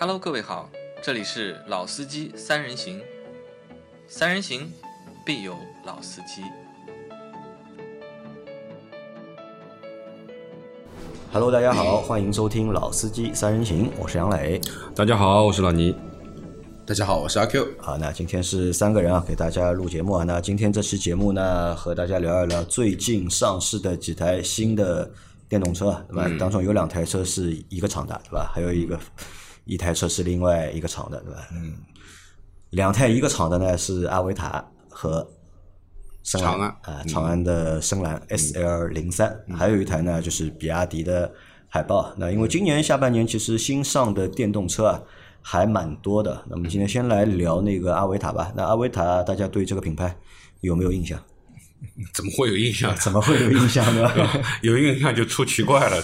[0.00, 0.70] Hello，各位好，
[1.02, 3.02] 这里是老司机三人行，
[4.08, 4.72] 三人行
[5.26, 5.54] 必有
[5.84, 6.40] 老司机。
[11.30, 14.58] Hello，大家好，欢迎收听老司机三人行，我是杨磊。
[14.94, 15.94] 大家好，我是老倪。
[16.86, 17.68] 大家好，我是阿 Q。
[17.78, 20.24] 好，那今天是三个人啊，给大家录节目啊。
[20.24, 25.10] 那今天这期节目呢，和大家聊一聊最近上市的几台新的
[25.46, 26.30] 电动车啊，对吧？
[26.38, 28.50] 当中有两台车是一个厂的，对吧？
[28.54, 28.98] 还有一个
[29.64, 31.48] 一台车是另外一个厂的，对吧？
[31.52, 31.74] 嗯，
[32.70, 35.26] 两台一个厂的呢是阿维塔和
[36.22, 41.32] 深蓝长安啊，长安的深蓝 S L 零三，还有一台呢就是比亚迪的
[41.68, 42.12] 海豹。
[42.16, 45.02] 那因为今年下半年其实新上的电动车啊
[45.42, 48.52] 还蛮多的，那么今天先来聊那个阿维塔吧。
[48.54, 50.16] 那阿维塔大家对这个品牌
[50.60, 51.18] 有没有印象？
[52.14, 52.94] 怎么会有印象？
[52.98, 54.10] 怎么会有印象呢？
[54.62, 56.02] 有印象就出奇怪了，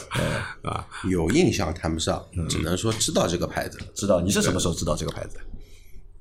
[0.62, 0.86] 啊！
[1.08, 5.38] 有印象谈不上，只能说知道这个牌子，知道你是什么时候知道这个牌子？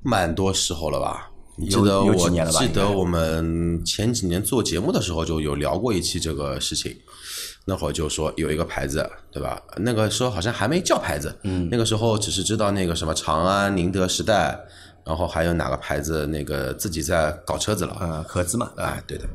[0.02, 1.32] 蛮多时候了吧？
[1.58, 6.94] 你记得我记得我们前几年做节目的时候就有聊过一期这个事情，
[7.64, 9.62] 那会儿就说有一个牌子，对吧？
[9.78, 14.60] 那个时候好像还没叫牌子，嗯，那个时候只是知道那个什么长安、宁德时代，
[15.06, 19.26] 然后还有哪个牌子那个自己在搞车子了，呃，合资嘛，哎，对的，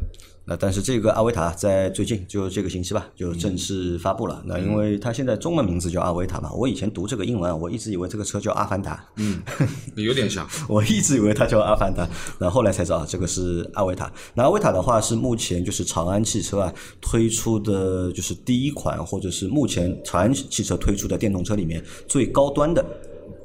[0.44, 4.42] 那但是这个阿维塔在最近就这个星期吧，就正式发布了。
[4.46, 9.40] 那因为它现在中文名字叫阿维塔嘛，我以前读这个英文啊，我一直以为这个车叫阿凡达，嗯，
[9.94, 10.44] 有点像。
[10.68, 12.04] 我一直以为它叫阿凡达，
[12.40, 14.10] 那后来才知道啊这个是阿维塔。
[14.34, 22.84] 那阿维塔的话是目前就是长安汽车啊推出的就是第一款，或者是目前长安汽车推出的电动车里面最高端的。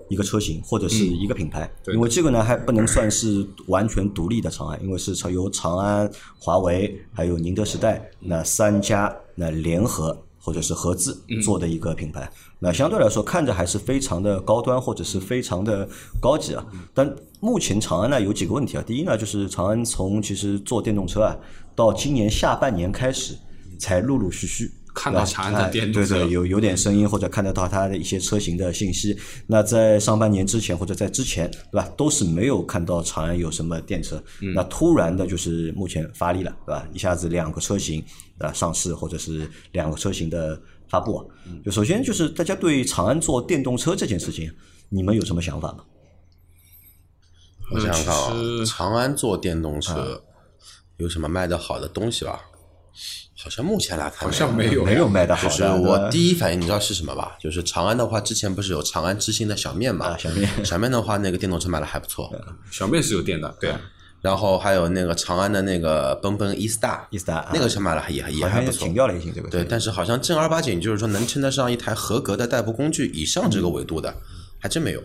[0.08, 12.32] 一个车型或者是一个品牌，因为这个呢还不能算是完全独立的长安，因为是由长安、华为还有宁德时代那三家那联合或者是合资做的一个品牌。
[12.60, 15.88] 那相对来说看着还是非常的高端或者是非常的
[16.22, 16.66] 高级啊。
[16.94, 21.36] 但目前长安呢有几个问题啊，第一呢就是长安从其实做电动车啊
[21.76, 23.36] 到今年下半年开始
[23.80, 24.72] 才陆陆续续。
[24.96, 29.16] 看到长安的哎电动车对对，有有点声音或者看得到它的一些车型的信息。
[29.46, 34.24] 那在上半年之前或者在之前，对吧，都是没有看到长安有什么电车。
[34.56, 36.88] 那突然的就是目前发力了，对吧？
[36.94, 38.04] 一下子两个车型
[38.40, 41.26] 啊上市，或者是两个车型的发布啊。
[41.64, 44.50] 就首先就是大家对长安做电动车这件事情，
[44.90, 45.84] 你们有什么想法吗？
[47.74, 50.24] 我想想看啊其，实长安做电动车
[50.98, 52.40] 有什么卖的好的东西吧？
[53.38, 55.50] 好像目前来看好像没有没有卖的好的。
[55.50, 57.36] 就是我第一反应，你知道是什么吧？
[57.40, 60.08] 就是长安的话，之前不是有长安之星的小面嘛？
[60.08, 62.34] 啊小面小面的话，那个电动车卖的还不错。
[62.72, 63.80] 小面是有电的，对啊，
[64.22, 68.88] 然后还有那个长安的那个奔奔 E Star，E-Star，啊那个车卖的也也还不错。
[68.90, 69.14] 掉了。
[69.52, 74.16] 对，但是好像正儿八经就是说能称得上一台合格的代步工具以上这个维度的，
[74.60, 75.04] 还真没有。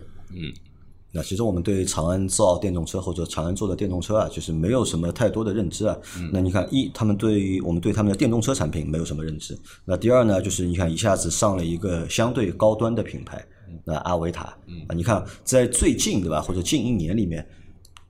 [1.13, 5.97] 那其实我们对长安造电动车或者长安做的电动车啊，就是没有什么太多的认知啊。
[6.31, 9.57] 那你看，一他们对我们对他们的电动车产品没有什么认知。
[9.83, 13.45] 那第二呢，就是你看一下子上了一个相对高端的品牌，
[13.83, 14.43] 那阿维塔
[14.87, 17.45] 啊，你看在最近对吧，或者近一年里面，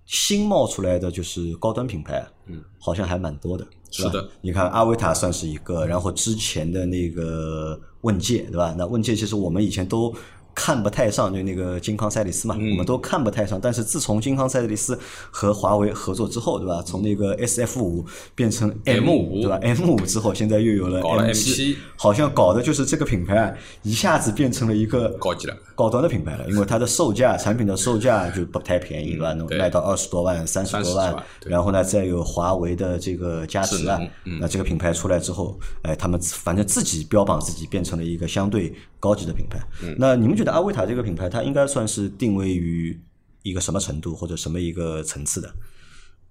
[0.06, 3.66] 新冒出来的就是高端品牌，啊嗯，好像还蛮多的。
[3.90, 8.74] 是的，你看阿维塔算是一个，然后之前的那个问界，对吧？
[8.78, 10.14] 那问界其实我们以前都
[10.62, 13.60] 看不太上，就那个金康赛利斯嘛，嗯我们都看不太上。
[13.60, 14.98] 但是自从金康赛利斯
[15.32, 16.84] 和华为合作之后，对吧？
[16.86, 18.06] 从那个 SF 五
[18.36, 23.52] 变成 M 五，M5 对吧？M 五之后，现在又有了 M M7 好像搞的就是这个品牌啊，
[23.82, 25.58] 一下子变成了一个高级了。
[25.74, 29.34] 高端的品牌了，因为它的售价，产品的售价就不太便宜，对吧？
[29.34, 34.00] 能卖到二十多万、三十多30万万，然后呢，再有华为的这个加持啊，
[34.40, 39.60] 那这个品牌出来之后，哎，他们反正自己标榜自己变成了一个相对高级的品牌。
[39.98, 43.00] 那你们觉得阿维塔这个品牌，它应该算是定位于
[43.44, 45.54] 一个什么程度或者什么一个层次的？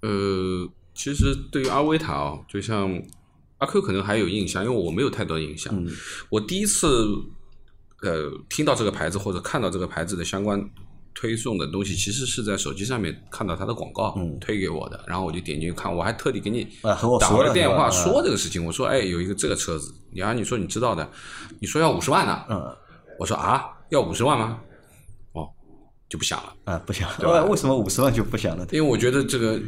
[0.03, 3.03] 呃，其实对于阿维塔哦，就像
[3.59, 5.74] 阿 Q 可能还有印象，因为我没有太多印象。
[6.28, 6.86] 我第一次
[8.03, 10.62] 呃听到这个牌子或者看到这个牌子的相关
[11.15, 21.10] 推送的东西，其实是在手机上面看到它的广告、推给我的，然后我就点进去看，我还特地给你打了电话说这个事情，我说哎有一个这个车子，然后你说你知道的，
[21.59, 22.77] 你说要五十万呢，嗯。
[23.18, 24.59] 我说啊要五十万吗？
[25.33, 25.48] 哦
[26.09, 26.53] 就不想了。
[26.65, 28.66] 啊，不想，对吧为什么五十万就不想了？
[28.72, 29.60] 因为我觉得这个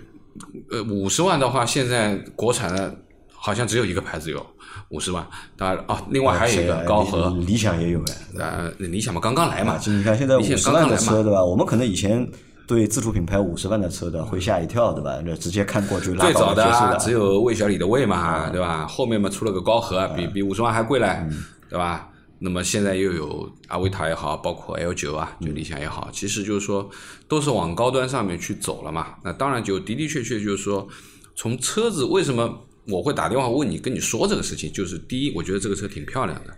[0.70, 2.92] 呃五十万的话，现在国产的
[3.32, 4.44] 好像只有一个牌子有
[4.88, 5.24] 五十万，
[5.56, 11.44] 当然啊，另外还有一个高和，理理想也有哎，呃，理想嘛刚刚来嘛你看现在五十万的车对吧？
[11.44, 12.28] 我们可能以前
[12.66, 15.20] 对自主品牌五十万的车的会吓一跳对吧？
[15.24, 18.86] 那直接看过去拉最早的只有魏小李的魏嘛，对吧？
[18.86, 21.24] 后面嘛出了个高和，比比五十万还贵嘞，
[21.68, 22.08] 对吧？
[22.44, 26.90] 那么现在又有阿维塔也好，包括 L 九啊，就理想也好，其实就是说
[27.28, 29.14] 都是往高端上面去走了嘛。
[29.22, 30.88] 那当然就的的确确就是说，
[31.36, 36.50] 从车子为什么我会打电话问你跟你说这个事情，就是第一，我觉得这个车挺漂亮的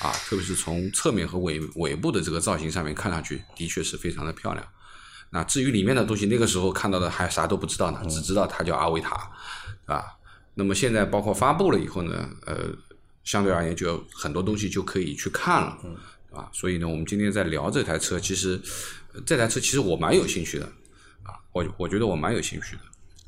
[0.00, 4.66] 啊，特别是从侧面和尾尾部的这个造型上面看上去，的确是非常的漂亮。
[5.30, 9.30] 那至于里面的东西，那个时候看到的还啥都不知道呢，只知道它叫阿维塔，
[9.86, 10.02] 啊。
[10.54, 12.56] 那么现在包括发布了以后呢，呃，
[13.30, 15.78] 相对而言就很多东西就可以去看了，
[16.32, 18.60] 啊，所以呢，我们今天在聊这台车，其实
[19.24, 20.66] 这台车其实我蛮有兴趣的，
[21.22, 22.82] 啊，我我觉得我蛮有兴趣的。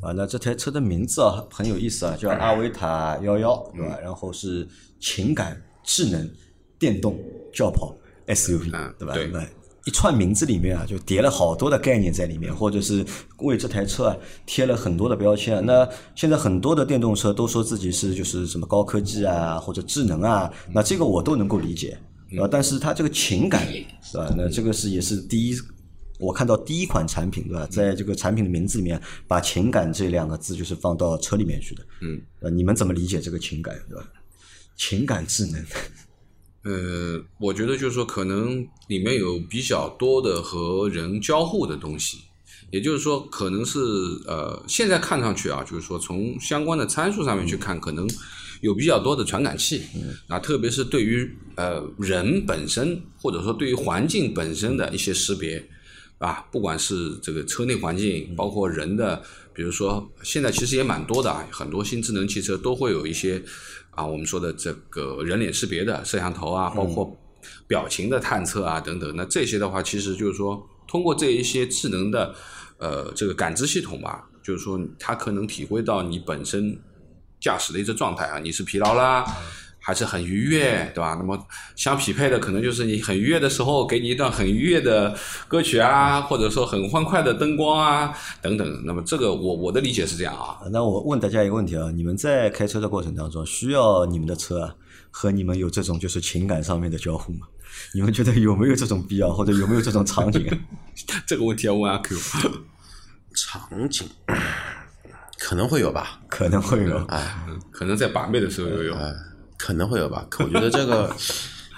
[0.05, 3.97] 啊，那这台车的名字啊很有意思啊，叫阿维塔幺幺，对吧？
[4.03, 4.67] 然后是
[4.99, 6.29] 情感智能
[6.81, 7.17] 电动
[7.55, 7.97] 轿跑
[8.27, 9.15] SUV，对吧？
[9.15, 9.31] 对。
[9.85, 13.05] 一串名字里面啊，就叠了好多的概念在里面，或者是
[13.39, 15.65] 为这台车啊贴了很多的标签。
[15.67, 21.99] 那现在很多的电动车都说自己是就是什么高科技啊，或者智能啊，那这个我都能够理解，
[22.41, 23.67] 啊，但是它这个情感，
[24.03, 24.33] 是吧？
[24.37, 25.57] 那这个是也是第一，
[26.21, 27.67] 我看到第一款产品，对吧？
[27.69, 31.83] 在这个产品的名字里面，把情感这两个字就是放到车里面去的。
[32.03, 34.05] 嗯，呃，你们怎么理解这个情感，对吧？
[34.77, 35.61] 情感智能。
[36.65, 42.19] 呃，我觉得就是说，可能里面有比较多的和人交互的东西，
[42.71, 43.81] 也就是说，可能是
[44.29, 48.09] 呃，现在看上去啊，就是说从相关的参数上面去看，可能
[48.61, 49.83] 有比较多的传感器，
[50.29, 55.69] 啊，特别是对于呃人本身，或者说对于环境本身的一些识别，
[56.19, 59.21] 啊，不管是这个车内环境，包括人的，
[59.53, 63.43] 比如说现在其实也蛮多的啊，很多新智能汽车都会有一些。
[63.93, 67.17] 啊，我们说的这个人脸识别的摄像头啊，包括
[67.67, 72.35] 表情的探测啊等等，那这些的话，其实就是说通过这一些智能的
[72.79, 76.79] 呃这个感知系统吧，就是说它可能体会到你本身
[77.41, 79.25] 驾驶的一个状态啊，你是疲劳啦。
[79.85, 81.17] 还是很愉悦，对吧？
[81.19, 81.37] 那么
[81.75, 85.13] 相匹配的可能就是你很愉悦的时候，给你一段很愉悦的
[85.49, 88.83] 歌曲啊，或者说很欢快的灯光啊，等等。
[88.87, 90.59] 那么这个我我的理解是这样啊。
[90.71, 94.75] 那我问大家一个问题啊，你们在开车的过程当中，需要你们的车啊
[95.11, 97.49] 和你们有这种就是情感上面的交互吗？
[97.93, 100.47] 你们觉得有没有这种必要，或者有没有这种场景？
[101.27, 102.17] 这个问题要问阿 Q。
[103.35, 104.07] 场景
[105.39, 107.35] 可能会有吧，可能会有，哎，
[107.73, 108.95] 可能在把妹的时候有有。
[109.63, 111.15] 可能会有吧， 可我觉得这个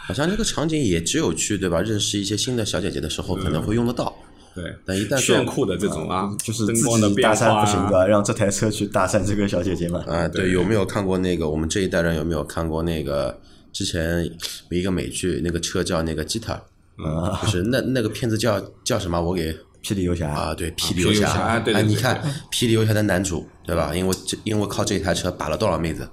[0.06, 1.82] 好像这个场景也只有去对吧？
[1.82, 4.14] 认识一些新的小姐姐的时候可能会用得到。
[4.54, 8.06] 对，但一旦炫酷的这种啊，就是自己搭讪不行对吧？
[8.06, 10.02] 让这台车去搭讪这个小姐姐嘛。
[10.06, 11.48] 啊，对，有没有看过那个？
[11.48, 13.38] 我们这一代人有没有看过那个？
[13.72, 14.24] 之前
[14.70, 19.20] 有一个美剧，那个车叫那个吉他，啊，就是那那个片子叫叫什么？
[19.20, 19.52] 我给
[19.82, 21.58] 霹雳游侠啊，对，霹雳游侠啊。
[21.58, 22.22] 对，你看
[22.52, 23.92] 霹雳游侠的男主对吧？
[23.92, 26.08] 因为这因为靠这台车把了多少妹子？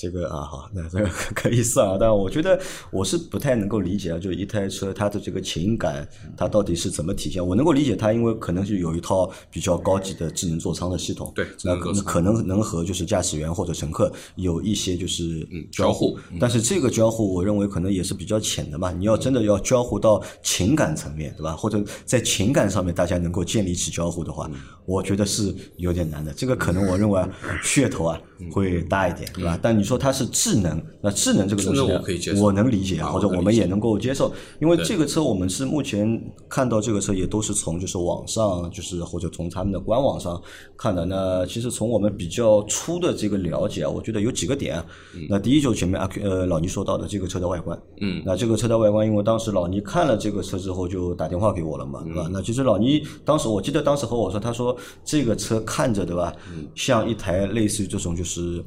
[0.00, 2.56] 这个啊好，那这个 可以算啊，但我觉得
[2.92, 7.44] 我是不太能够理解啊，就一台车它的这个情感，它到底是怎么体现？
[7.44, 18.92] 我能够理解它，因为可能是有一套比较高级的智能座舱的系统，对，那可能能和就是驾驶员或者乘客有一些就是交互，但是这个交互我认为可能也是比较浅的嘛。
[18.92, 21.56] 你要真的要交互到情感层面，对吧？
[21.56, 24.48] 或者在情感上面大家能够建立起交互的话，
[24.86, 26.32] 我觉得是有点难的。
[26.32, 27.20] 这个可能我认为
[27.64, 28.16] 噱头啊
[28.52, 29.58] 会大一点，对吧？
[29.60, 29.87] 但你。
[29.88, 34.30] 说它是智能，那智能这个东西，我能理解，或者我们也能够接受，
[34.60, 36.06] 因为这个车我们是目前
[36.48, 40.40] 看到这个车也都是从就是网上，就是或者从他们的官网上
[40.76, 41.06] 看的。
[41.06, 44.84] 那其实从我们比较粗的这个了解啊，我觉得有几个点。
[45.30, 52.28] 那第一就是前面阿 Q 呃老倪说到的这个车的外观，嗯，那这个车的外观，因为当时老倪看了这个车之后就打电话给我了嘛，对吧？
[52.30, 56.34] 那其实老倪当时我记得当时和我说，他说这个车看着对吧，
[56.74, 58.62] 像一台类似于这种就是。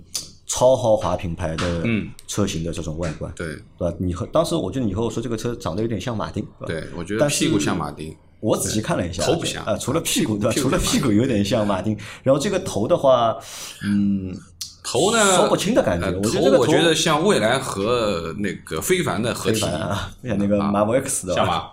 [0.54, 1.82] 超豪华品牌的
[2.28, 3.96] 车型的这种外观，对对吧？
[3.98, 8.14] 你和当时我觉得你和我说这个车长得有点像马丁，对我觉得屁股像马丁。
[8.42, 10.62] 我仔细看了一下，头不像啊，除了屁股对吧？
[10.62, 13.38] 除了屁股有点像马丁，然后这个头的话，
[13.86, 14.36] 嗯，
[14.84, 16.12] 头呢说不清的感觉。
[16.12, 21.64] 我觉得我觉得像未来和那个非凡的合体啊，像那个马 v X 的，像吗？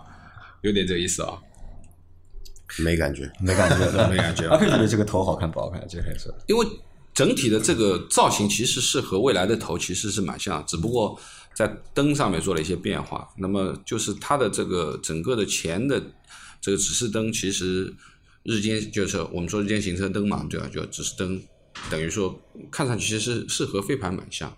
[0.60, 1.32] 有点这个意思啊，
[2.84, 4.46] 没感觉，没感觉， 没感觉。
[4.48, 5.84] 阿 Q 觉得这个头好看不好看？
[5.88, 6.64] 这台车，因为。
[7.18, 11.18] 整体的这个造型其实是和未来的头其实是蛮像，只不过
[11.52, 13.28] 在灯上面做了一些变化。
[13.38, 16.00] 那么就是它的这个整个的前的
[16.60, 17.92] 这个指示灯，其实
[18.44, 20.68] 日间就是我们说日间行车灯嘛，对吧？
[20.72, 21.42] 就指示灯，
[21.90, 24.56] 等于说看上去其实是和飞盘蛮像，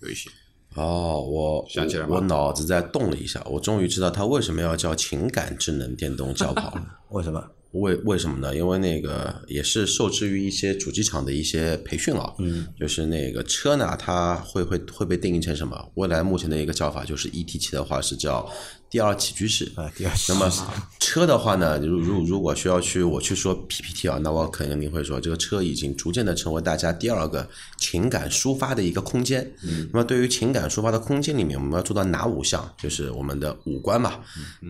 [0.00, 0.30] 有一些。
[0.74, 6.98] 哦，我想起来我脑子在动了一下，我终于知道它为什么要叫情感智能电动轿跑了。
[7.12, 7.50] 为什么？
[7.72, 8.54] 为为什么呢？
[8.54, 15.90] 因为那个也是受制于一些主机厂的一些培训啊，嗯，就是那个车呢，它会会会被定义成什么？
[15.94, 18.46] 未来目前的一个叫法就是 E T 七的话是叫
[18.90, 20.52] 第二起居室啊第二起那么
[21.00, 27.48] 车的话呢，如如如果需要去我去说 P P T 啊，那我肯定会说这个车已经逐渐的成为大家第二个
[27.78, 29.50] 情感抒发的一个空间。
[29.62, 32.70] 嗯，那么对于情感抒发的空间里面，我们要做到哪五项？
[32.76, 34.20] 就是我们的五官嘛，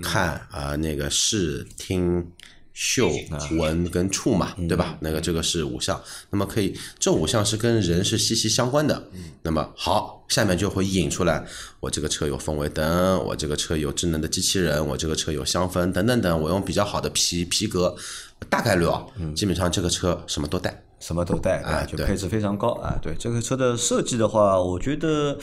[0.01, 2.25] 看啊、那个视听。
[2.85, 3.09] 嗅、
[3.53, 4.99] 闻跟触嘛，对吧？
[5.01, 9.09] 那个这个是五项，那么可以，这五项是跟人是息息相关的。
[9.45, 11.47] 那么好，下面就会引出来，
[11.79, 17.95] 我这个车有氛围灯，我这个车有智能的机器人，我这个车有香氛等等等，我用比较好的皮皮革，
[18.51, 20.83] 大概率啊，基本上这个车什么都带。
[21.03, 22.97] 什么都带，哎对就配置非常高啊。
[23.03, 25.37] 对这个车的设计的话，我觉得，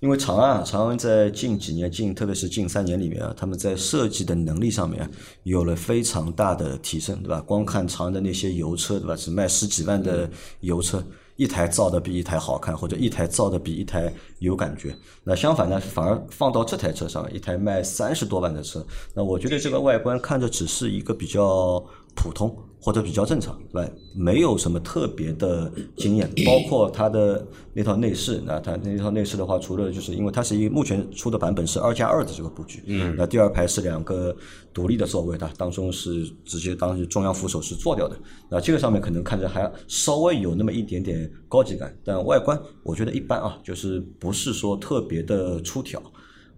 [0.00, 5.08] 因为长安啊，长安在近几年，近特别是近三年里面啊，他们在设计的能力上面啊
[5.44, 7.40] 有了非常大的提升，对吧？
[7.40, 9.14] 光看长安的那些油车，对吧？
[9.14, 10.28] 只卖十几万的
[10.60, 11.00] 油车。
[11.36, 14.96] 一台造的比一台好看，或者一台造的比一台有感觉。
[15.24, 23.90] 那相反呢，反而放到这台车上，一台卖三十多万的车，那我觉得这个外观看着只是一个比较普通或者比较正常，对吧？
[24.14, 34.36] 没有什么特别的经验，包括它的那套内饰，那它那套内饰的话，除了就是因为它是一个目前出的版本是二加二的这个布局，嗯，那第二排是两个
[34.74, 38.14] 独立的座位，它当中是直接当时中央扶手是做掉的，
[38.50, 46.02] 那这个上面可能看着还稍微有那么一点点高级感，但外观我觉得一般啊，就是不是说特别的出挑。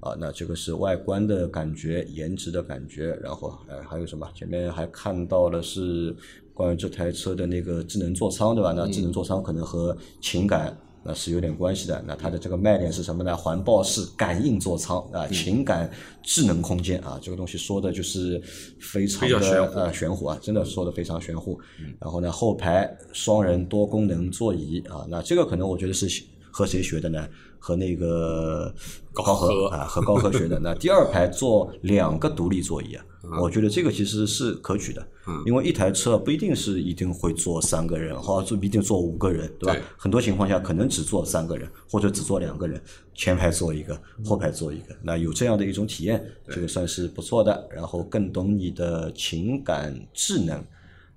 [0.06, 4.28] 啊，那这个是外观的感觉、颜值的感觉，然后呃还有什么？
[4.34, 6.14] 前面还看到了是
[6.54, 8.72] 关于这台车的那个智能座舱，对吧？
[8.76, 12.02] 那智能座舱可能和情感那是有点关系的。
[12.06, 13.36] 那它的这个卖点是什么呢？
[13.36, 15.90] 环抱式感应座舱啊，情感
[16.22, 18.40] 智能空间啊，这个东西说的就是
[18.80, 21.58] 非常的呃玄乎啊，真的说的非常玄乎。
[22.00, 26.06] 然后呢，后排双人多功能座椅啊，那这个可能我觉得是
[26.50, 27.28] 和谁学的呢？
[27.58, 28.72] 和那个
[29.12, 30.58] 高和和啊，和高和学的。
[30.58, 33.04] 那第二排坐两个独立座椅啊，
[33.40, 35.06] 我觉得这个其实是可取的，
[35.44, 39.82] 因为一台车不一定是一定会坐三个人，或者一定坐五个人，对吧对？
[39.96, 42.80] 很多情况下可能只坐三个人，或者只坐两个人，
[43.14, 44.94] 前排坐一个，后排坐一个。
[45.02, 47.68] 那有这样的一种体验，这个算是不错的。
[47.72, 50.56] 然后更懂你的情感智能，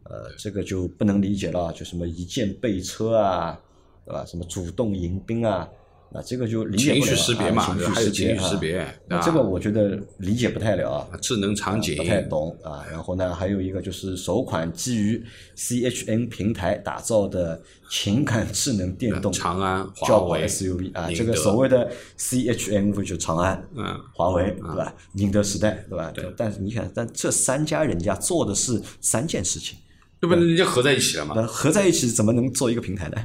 [0.04, 3.60] 呃，这个就不能理解了，就什么一键备车啊，
[4.04, 4.26] 对吧？
[4.26, 5.70] 什么主动迎宾啊，
[6.12, 11.08] 那这个就理解情不了绪识别嘛，啊情对吧还有绪情绪识啊别，那这个我觉得理解不太了啊。
[11.22, 12.84] 智能场景不太懂啊。
[12.90, 15.24] 然后呢，还有一个就是首款基于
[15.56, 17.62] CHN 平台打造的
[17.92, 23.86] 情感智能电动长安、华为 SUV 啊，这个所谓的 CHN 不就长安、嗯
[24.16, 24.94] 华为对吧？
[25.14, 26.12] 宁德时代对吧？
[26.36, 29.78] 但是你看，但这三家人家做的是三件事情，
[30.20, 30.34] 对不？
[30.34, 31.34] 人家合在一起了嘛。
[31.36, 33.18] 那合在一起怎么能做一个平台呢？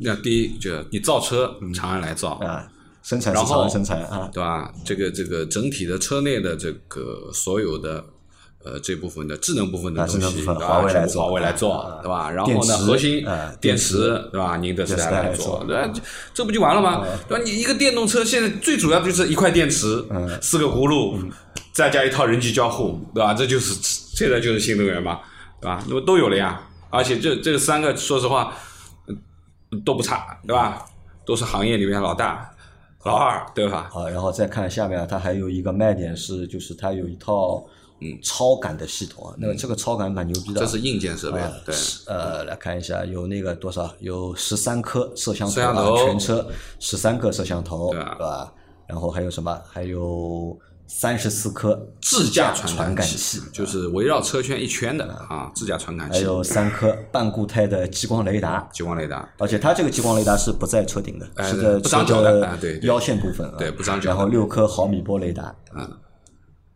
[0.00, 2.66] 那第一就你造车，长安来造，啊，
[3.02, 4.72] 生产是然后长安生产啊，对吧？
[4.84, 8.04] 这个这个整体的车内的这个所有的
[8.64, 12.30] 呃这部分的智能部分的啊东西，对吧华为来做全部华为来啊做，对吧？
[12.30, 13.98] 然后呢，核心啊电电池
[14.30, 14.56] 对吧？
[14.56, 15.90] 宁德时代来做做，对吧？
[15.92, 16.00] 这
[16.32, 17.04] 这不就完了吗？
[17.28, 17.44] 对吧？
[17.44, 20.04] 你一个电动车现在最主要就是一块电池，
[20.40, 21.18] 四个轱辘，
[21.72, 23.34] 再加一套人机交互，对吧？
[23.34, 25.18] 这就是现在就是新能源嘛，
[25.60, 25.82] 对吧？
[25.88, 28.54] 那么都有了呀，而且这这三个说实话。
[29.84, 30.86] 都不差，对吧？
[31.24, 32.50] 都是行业里面老大、
[33.04, 33.90] 老二，对吧？
[33.94, 37.64] 啊，然后再看下面啊，它还有一个卖点是，就是它有一套
[38.00, 40.64] 嗯超感的系统啊，那个这个超感蛮牛逼的啊。
[40.64, 41.74] 这是硬件设备，对，
[42.06, 43.88] 呃，来看一下，有那个多少？
[44.00, 46.46] 有十三颗摄像头全车
[46.80, 48.52] 十三个摄像头，对吧？
[48.88, 49.58] 然后还有什么？
[49.70, 58.68] 还有三十四颗自驾传传感器，就是围绕车圈一圈的啊，自驾传感器，还有三颗半固态的激光雷达。
[58.72, 62.88] 激光雷达，而且它这个激光雷达是不在车顶的，哎是在不长车脚的哎对对。
[62.88, 65.54] 腰线部分啊，对不长脚然后六颗毫米波雷达，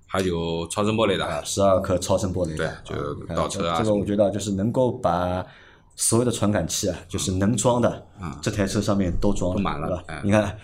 [0.07, 5.45] 还有超声波雷达，十二颗超声波雷达，对就倒车啊这个我觉得就是能够把
[5.95, 8.07] 所有的传感器啊，就是能装的，
[8.41, 10.03] 这台车上面都装都满了？
[10.23, 10.57] 你看，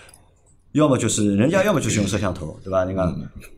[0.73, 2.85] 要么就是人家要么就是用摄像头，对吧？
[2.85, 3.15] 你看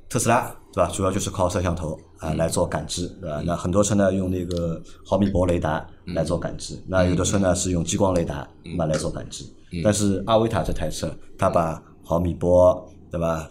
[0.08, 0.90] 特斯拉，对吧？
[0.90, 3.42] 主要就是靠摄像头啊来做感知，对吧？
[3.44, 9.44] 那很多车呢用那个毫米波雷达来做感知，那有的车呢是用激光雷达那来做感知，
[9.82, 13.48] 但是阿维塔这台车，它把毫米波，对吧？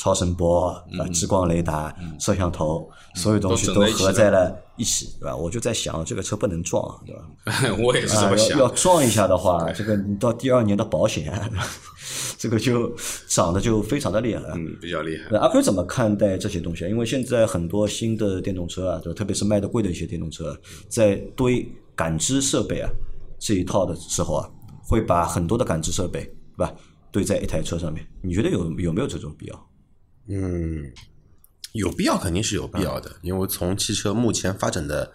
[0.00, 5.36] 超声波啊、激光雷达、摄像头，所有东西都合在了一起，对吧？
[5.36, 7.76] 我就在想，这个车不能撞，对吧？
[7.84, 8.58] 我也是这么想。
[8.58, 11.30] 要撞一下的话， 这个你到第二年的保险，
[12.38, 12.90] 这个就
[13.28, 14.54] 涨得就非常的厉害了。
[14.54, 15.24] 嗯，比较厉害。
[15.30, 16.88] 那阿坤怎么看待这些东西啊？
[16.88, 22.88] 因为现在很多新的电动车啊，对吧特别是卖的贵的一些电动车，在堆感知设备啊
[23.38, 24.48] 这一套的时候啊，
[24.82, 26.24] 会把很多的感知设备，
[26.56, 26.72] 对吧，
[27.12, 28.02] 堆在一台车上面。
[28.22, 29.69] 你觉得有有没有这种必要？
[30.28, 30.92] 嗯，
[31.72, 35.12] 有必要肯定是有必要的，因为从汽车目前发展的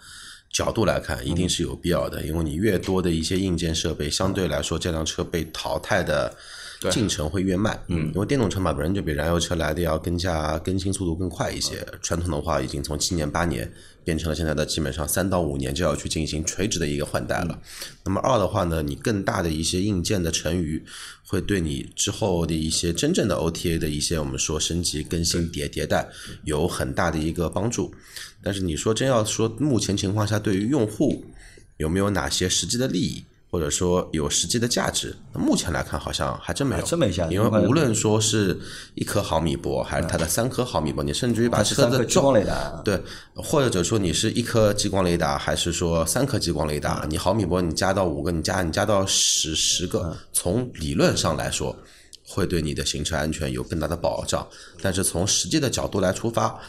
[0.52, 2.26] 角度来看，一定是有必要的。
[2.26, 6.36] 因为你越多的一些硬件设备，相对来说这辆车被淘汰的
[6.92, 7.80] 进程会越慢。
[7.88, 11.86] 嗯，因为电动车嘛，本身就比燃油车来的要更加更新速度更快一些。
[12.02, 13.72] 传统的话，已经从七年八年
[14.04, 17.60] 变成了现在的基本上三到五年就要去进行垂直的一个换代了。
[18.04, 20.84] 那么二的话呢，你更大的一些硬件的成余，
[21.26, 26.08] 会对你之后的一些真正的 OTA 的一些我们说升级、更新、迭迭代
[26.44, 27.94] 有很大的一个帮助。
[28.44, 31.26] 但是你说真要说目前情况下对于用户
[31.78, 33.26] 有没有哪些实际的利益，
[33.56, 38.60] 或者说有实际的价值，那目前来看好像还真没有，真没价值因为无论说是
[38.96, 43.02] 一颗毫米波，还是它的三颗毫米波，你甚至于把车子撞光雷达，对，
[43.34, 47.06] 或者说你是一颗激光雷达，还是说三颗激光雷嗯达？
[47.08, 51.74] 你毫米波你加到五个，你加你加到十十嗯个，从理论上来说，
[52.28, 54.46] 会对你的行车安全有更大的保障。
[54.82, 56.60] 但是从实际的角度来出发，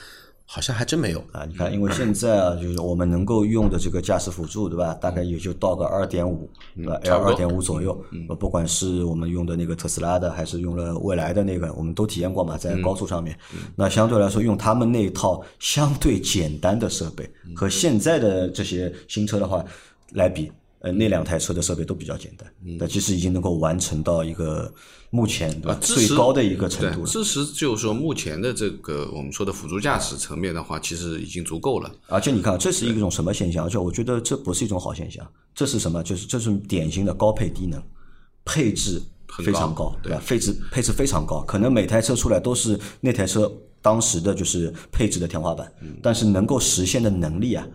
[0.49, 1.19] 好像还真没有。
[1.33, 4.95] 啊，你看，因为现在啊，就是我们能够用的这个驾驶辅助，对吧？
[4.95, 8.01] 大概也就到个二点五，对吧？L 二点五左右。
[8.29, 13.37] 呃不管是我们用的那个特斯拉的，还是用了蔚来的那个，我们都体验过嘛，在高速上面。
[13.75, 19.65] 那相对来说，用他们那一套相对简单的设备和现在的这些新车的话
[20.13, 24.73] 来比，呃，那两台车的设备都比较简单，但其实已经能够完成到一个
[25.11, 27.07] 目前对吧啊最高的一个程度了。
[27.07, 31.91] 支持就是说，目前的这个我们说的辅助驾驶层面的话，其实已经足够了。
[32.09, 33.65] 而且你看，这是一种什么现象？
[33.65, 36.03] 而且我觉得这不是一种好现象，这是什么？
[36.03, 37.83] 就是这是典型的高配低能，
[38.45, 39.03] 配置
[39.39, 40.23] 非常高，对吧？
[40.27, 47.67] 配置配置非常高，可能每台车出来都是那台车当时的就是配置的天花板，但是能够实现的能力啊，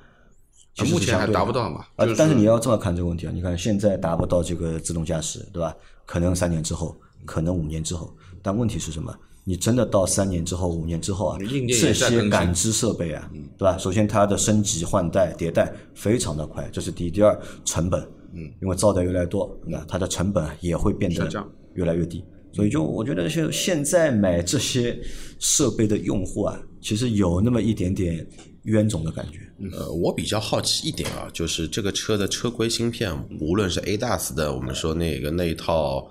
[0.75, 5.75] 其实目前还达不到嘛啊就是，但是你要这么看这个问题啊，你看现在达不到这个自动驾驶，对吧？
[6.05, 9.13] 可能三年之后，可能五年之后，但问题是什么？
[9.43, 13.75] 你真的到三年之后、五年之后啊，这些感知设备啊，对吧？
[13.75, 17.09] 首先它的升级换代迭代非常的快，这是第一。
[17.11, 17.99] 第二，成本，
[18.33, 21.27] 嗯，因为造的越来越多，那它的成本也会变得
[21.73, 22.23] 越来越低。
[22.53, 24.95] 所以就我觉得，现现在买这些
[25.39, 28.25] 设备的用户啊，其实有那么一点点
[28.63, 29.39] 冤种的感觉。
[29.75, 36.09] 呃，我比较好奇一点啊，就是这个车的车规芯片，无论是 ADAS 的，我们说那个那一套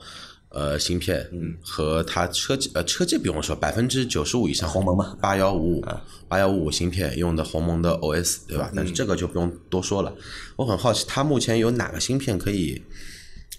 [0.51, 5.85] 呃芯片，嗯，和它车机呃车机不用说，百分之九十五以上鸿蒙嘛八幺五五
[6.29, 8.71] 八幺五五芯片用的鸿蒙的 OS 对吧？
[8.75, 10.15] 但是这个就不用多说了。
[10.57, 12.83] 我很好奇，它目前有哪个芯片可以？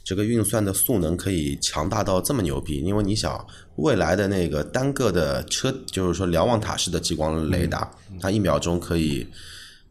[0.03, 9.27] 这个运算的速能可以强大到这么牛逼，因为你想，未来的那个单个的车，就是说瞭望塔式的激光雷达，它一秒钟可以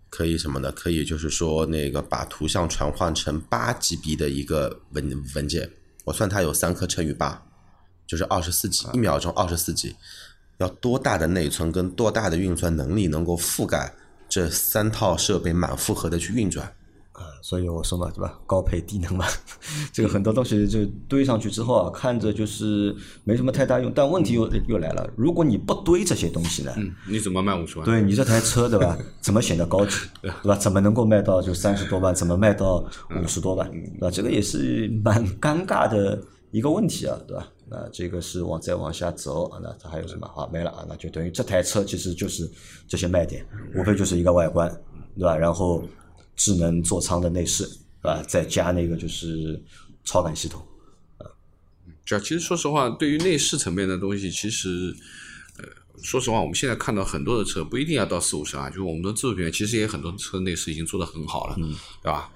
[0.09, 0.73] 可以什么呢？
[0.73, 5.71] 可以就是说那个把图像传换成八 GB 的一个文文件，
[6.05, 7.41] 我算它有三颗乘以八，
[8.05, 9.95] 就是二十四 G，一秒钟二十四 G，
[10.59, 13.95] 要多大的内存跟多大的运算能力能够覆盖
[14.29, 16.75] 这三套设备满负荷的去运转？
[17.43, 18.39] 所以我说嘛，对吧？
[18.47, 19.25] 高配低能嘛，
[19.93, 23.91] 这个很多东西就堆上去之后啊，看着就是没什么太大用。
[23.95, 26.73] 但问题又又来了，如果你不堆这些东西呢？
[26.77, 27.85] 嗯，你怎么卖五十万？
[27.85, 28.97] 对你这台车对吧？
[29.21, 30.55] 怎么显得高级， 对吧？
[30.57, 32.15] 怎么能够卖到就三十多万？
[32.15, 32.85] 怎么卖到
[33.23, 33.71] 五十多万？
[33.71, 34.11] 对吧？
[34.11, 37.47] 这个也是蛮尴尬的一个问题啊，对吧？
[37.73, 40.29] 那这个是往再往下走啊，那它还有什么？
[40.35, 42.51] 好，没了啊，那就等于这台车其实就是
[42.89, 44.69] 这些卖点，无非就是一个外观，
[45.17, 45.37] 对吧？
[45.37, 45.83] 然后
[46.41, 47.69] 智能座舱的内饰，
[48.01, 48.23] 啊？
[48.27, 49.63] 再加那个就是
[50.05, 50.67] 超感系统，
[51.19, 51.29] 啊，
[52.03, 54.97] 这其实说实话，对于内饰层面的东西，其实
[55.59, 55.65] 呃，
[56.03, 62.31] 说实话，我们现在看到很多的车不一定要到四五十万，就是我们的自主品牌其实也很多车内饰已经做得很好了，嗯对吧？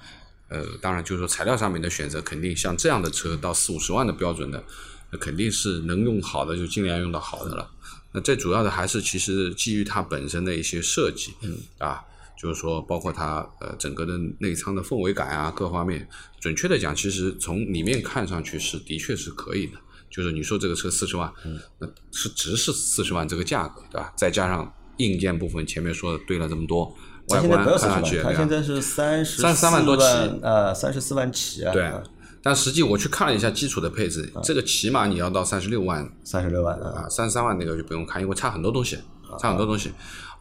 [0.49, 4.63] 呃，当然就是说材料上面的选择，肯定像这样的车到四五十万的标准的，
[5.11, 7.71] 那肯定是能用好的就尽量用到好的了。
[8.13, 12.05] 那最主要的还是其实基于它本身的一些设计，嗯啊，
[12.45, 16.07] 就是说包括它呃整个的内舱的氛围感啊各方面，
[16.39, 19.79] 准确的讲，其实从里面看上去是的确是可以的。
[20.11, 21.33] 就是你说这个车四十万，
[21.79, 24.13] 那是值是四十万这个价格，对吧？
[24.15, 26.95] 再加上硬件部分前面说的堆了这么多，
[27.31, 30.05] 外观看上去，它现在是三十三三万多起
[30.43, 32.03] 啊，三十四万起啊，对啊
[32.43, 38.99] 但实际我去看了一下基础的配置，这个起码你要到三十六万三十六万啊，啊，三十三万那个就不用看，因为差很多东西，
[39.41, 39.91] 差很多东西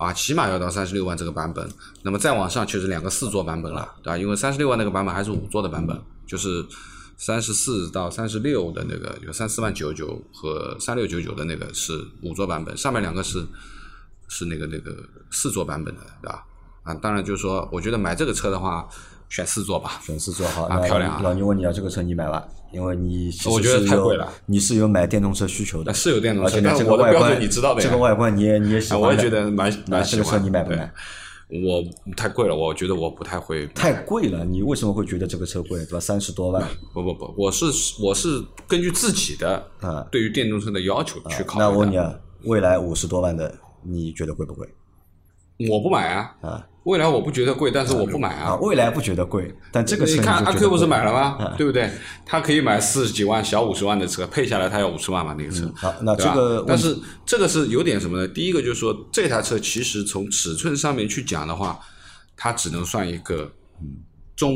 [0.04, 1.68] 啊，起码要到三十六万这个版本。
[2.02, 4.18] 那么再往上就是两个四座版本了，对吧？
[4.18, 6.66] 因为三十六万那个版本还是五座的版本，就是
[7.18, 13.46] 三十四到三十六的那个有三四万九九和三六九九的那个是五座版本，上面两个是
[14.28, 14.96] 是那个那个
[15.32, 16.44] 四座版本的，对吧？
[16.84, 18.88] 啊，当然就是说，我觉得买这个车的话，
[19.34, 20.00] 选四座吧。
[20.06, 27.89] 选四座好，漂亮啊老牛问你啊，这个车你买吧，因为你其实我觉得太贵了你是有买电动车需求的，是有电动车，但我的标准观你知道的呀。
[27.89, 30.46] 这个外观你也你也喜啊欢，我也觉得蛮那这个车蛮喜欢。
[30.46, 30.93] 你买不买？
[31.50, 31.84] 我
[32.15, 33.65] 太贵了，我觉得我不太会。
[33.69, 36.00] 太贵了，你为什么会觉得这个车贵，对吧？
[36.00, 37.65] 三十多万， 不不不，我是
[38.00, 41.65] 我是根据自己的啊对于电动车的要求去考虑的。
[41.65, 44.67] 那我问你啊，未来五十多万的，你觉得贵不贵？
[45.69, 48.56] 我不买啊，啊未来我不觉得贵，但是我不买啊，啊。
[48.58, 51.56] 未来不觉得贵，但这个车你看阿 Q 不是买了啊吗？
[51.58, 51.89] 对不对？
[52.26, 55.65] 他可以买四十几万小五十万的车，配下来他要五十万嘛那个车。
[55.65, 58.28] 嗯好，那这个但是这个是有点什么呢？
[58.28, 61.80] 第一个就是说，这台车其实从尺寸上面去讲的话，
[62.36, 63.50] 它只能算一个
[64.36, 64.54] 中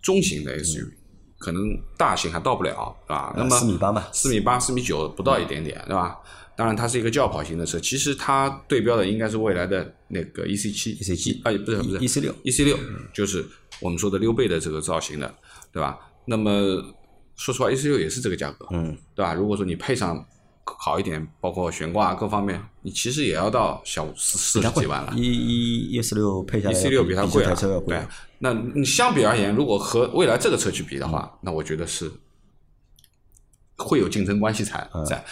[0.00, 0.92] 中型的 SUV，、
[1.38, 1.62] 可能
[1.98, 3.34] 大型还到不了，是吧？
[3.36, 6.16] 那么四米八嘛，四米八、四米九不到一点点，对吧？
[6.54, 12.78] 当然，它是一个轿跑型的车，其实它对标的应该是未来的那个 EC 七 E C 七啊，不是不是 EC 六 EC 六，
[13.12, 13.44] 就是
[13.80, 15.34] 我们说的溜背的这个造型的，
[15.72, 15.98] 对吧？
[16.26, 16.52] 那么
[17.36, 19.32] 说实话，EC 六也是这个价格，嗯，对吧？
[19.32, 20.24] 如果说你配上
[20.64, 25.14] 好一点，包括悬挂各方面，你其实也要到小四四十几万了。
[25.16, 27.44] 一一一四六配下来 E C 六比它贵
[27.86, 27.98] 对。
[28.38, 32.12] 那你相比而言，如果和未来这个车去比的话，那我觉得是
[33.78, 35.24] 会有竞争关系在嗯在。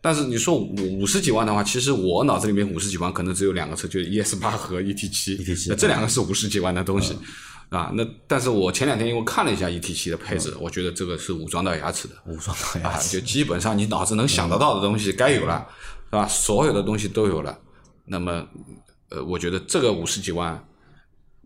[0.00, 7.14] 但是你说五五十几万的话，其实我脑子里面五十几万可能只有两个车，就是 ES 八和 ET 七 ET7 那这两个是五十几万的东西。
[7.14, 7.26] 嗯
[7.68, 15.66] 啊，那但是我前两天因为看了一下 ET 七的配置，我觉得这个是武装到牙齿的，武装到牙啊，齿就基本上你脑子能想得到的东西该有了，
[16.06, 16.26] 是吧？
[16.26, 17.58] 所有的东西都有了。
[18.06, 18.42] 那么，
[19.10, 20.66] 呃，我觉得这个五十几万，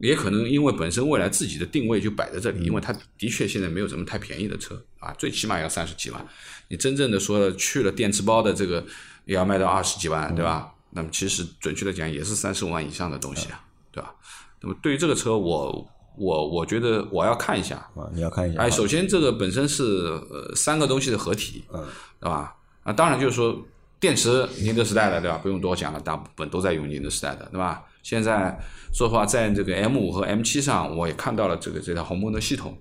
[0.09, 6.27] 也可能因为本身未来自己的定位就摆在这里，因为它的确现在没有什么太便宜的车啊，最起码要三十几万。
[6.69, 8.85] 你真正的说了去了电池包的这个，
[9.27, 10.73] 也要卖到二十几万，对吧？
[10.91, 14.13] 那么其实准确的讲，也是三十五万以上的东西啊，对吧？
[14.61, 18.61] 那么对于这个车，我我我觉得我要看一下，啊，你要看一下。
[18.61, 21.87] 哎，首先这个本身是呃三个东西的合体，嗯，
[22.19, 22.57] 对吧？
[22.83, 23.65] 啊，当然就是说
[24.01, 25.39] 电池宁德时代的，对吧？
[25.39, 27.85] 不用多讲了，大部分都在用宁德时代的，对吧？
[28.03, 28.59] 现在
[28.93, 32.77] 说实话，在这个 M 五和 M 七上，我也看到了这个这套鸿蒙的系统，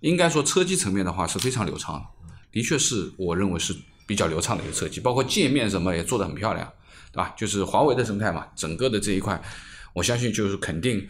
[0.00, 2.02] 应该说车机层面的话是非常流畅的，
[2.50, 3.74] 的确是我认为是
[4.06, 6.66] 比较流畅的一个设计，包括界面什么也做得很漂亮，
[7.12, 7.34] 对吧？
[7.36, 9.40] 就是华为的生态嘛，整个的这一块，
[9.94, 11.06] 我相信就是肯定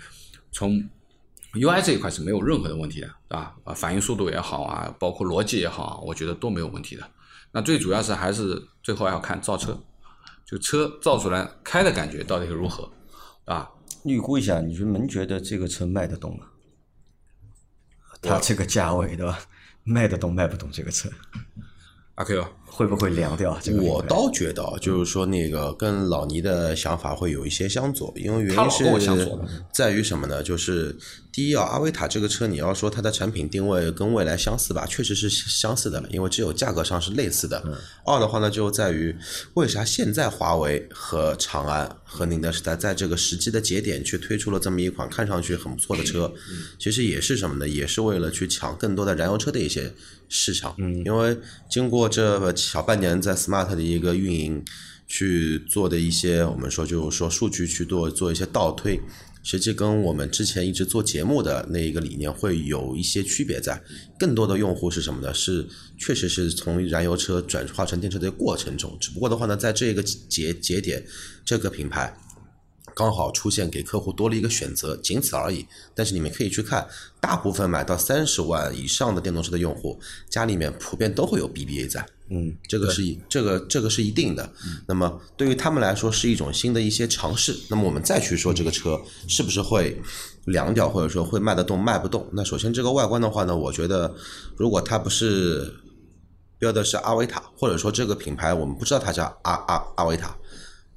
[0.50, 0.82] 从
[1.54, 3.54] UI 这一块是没有任何的问题的，对吧？
[3.64, 7.02] 啊，反应速度也好啊，包括逻辑也好，我觉得都没有问题的。
[7.52, 9.78] 那最主要是还是最后要看造车，
[10.46, 12.90] 就车造出来开的感觉到底是如何，
[13.52, 13.70] 啊？
[14.04, 16.46] 预估一下，你们觉得这个车卖得动吗？
[18.20, 19.38] 它这个价位对吧？
[19.84, 21.10] 卖得动卖不动这个车，
[22.14, 23.58] 阿 Q，会不会凉掉？
[23.60, 28.84] 这个我倒觉得啊，就是说那个跟老倪的想法会有一些相左，因为原因是
[29.24, 30.40] 左在于什么呢？
[30.40, 30.96] 就是
[31.32, 37.62] 第一啊，阿维塔这个车，你要说它的产品定位跟蔚来相似吧，确实是相似的，因为只有价格上是类似的。
[38.04, 39.16] 二的话呢，就在于
[39.54, 46.30] 为啥现在华为和长安和宁德时代在这个时机的节点去推出了这么一款看上去很不错的车，
[46.78, 47.66] 其实也是什么呢？
[47.66, 49.94] 也是为了去抢更多的燃油车的一些
[50.28, 50.74] 市场。
[50.76, 51.38] 嗯，因为
[51.70, 54.62] 经过这小半年在 Smart 的一个运营
[55.06, 59.00] 去做的一些，我们说就是说数据去做做一些倒推。
[59.42, 63.82] 实际跟我们之前一直做节目的那一个理念会有一些区别在，
[64.18, 65.34] 更多的用户是什么呢？
[65.34, 65.66] 是
[65.98, 71.04] 确实是从燃油车转化成电车的过程中，只不过的话呢，在这个节节点，
[71.44, 72.16] 这个品牌
[72.94, 75.66] 刚好出现给客户多了一个选择，仅此而已。
[75.94, 76.86] 但是你们可以去看，
[77.20, 82.06] 大部分买到三十万以上的电动车的用户，家里面普遍都会有 BBA 在。
[82.34, 84.50] 嗯，这个是一这个这个是一定的。
[84.86, 87.54] 那么对于他们来说是一种新的一些尝试。
[87.68, 90.00] 那么我们再去说这个车是不是会
[90.46, 92.26] 凉掉，或者说会卖得动卖不动？
[92.32, 94.14] 那首先这个外观的话呢，我觉得
[94.56, 95.74] 如果它不是
[96.58, 100.34] 标的是阿维塔，或者说这个品牌我们不知道它叫阿阿阿维塔。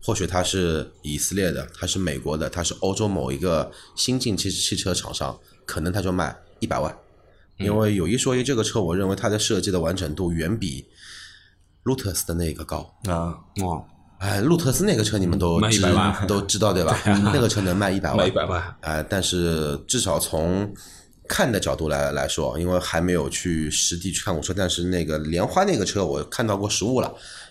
[0.01, 6.95] 或许它是以色列的，它是美国的，它是欧洲某一个新进汽汽车厂商，可能它就卖一百万。
[7.57, 10.85] 因为有一说一，这个车我认为它的设计的完整度远比
[11.85, 12.93] 路特斯的那个高。
[13.05, 13.83] 啊，哦，
[14.19, 16.95] 哎，路特斯那个车你们都卖知100万 都知道对吧？
[17.05, 20.73] 那个车能卖一百万，卖100万哎，但是至少从
[21.27, 27.07] 看的角度来来说，因为还没有去实地去看过车，但是那个莲花那个车我看到过实物了，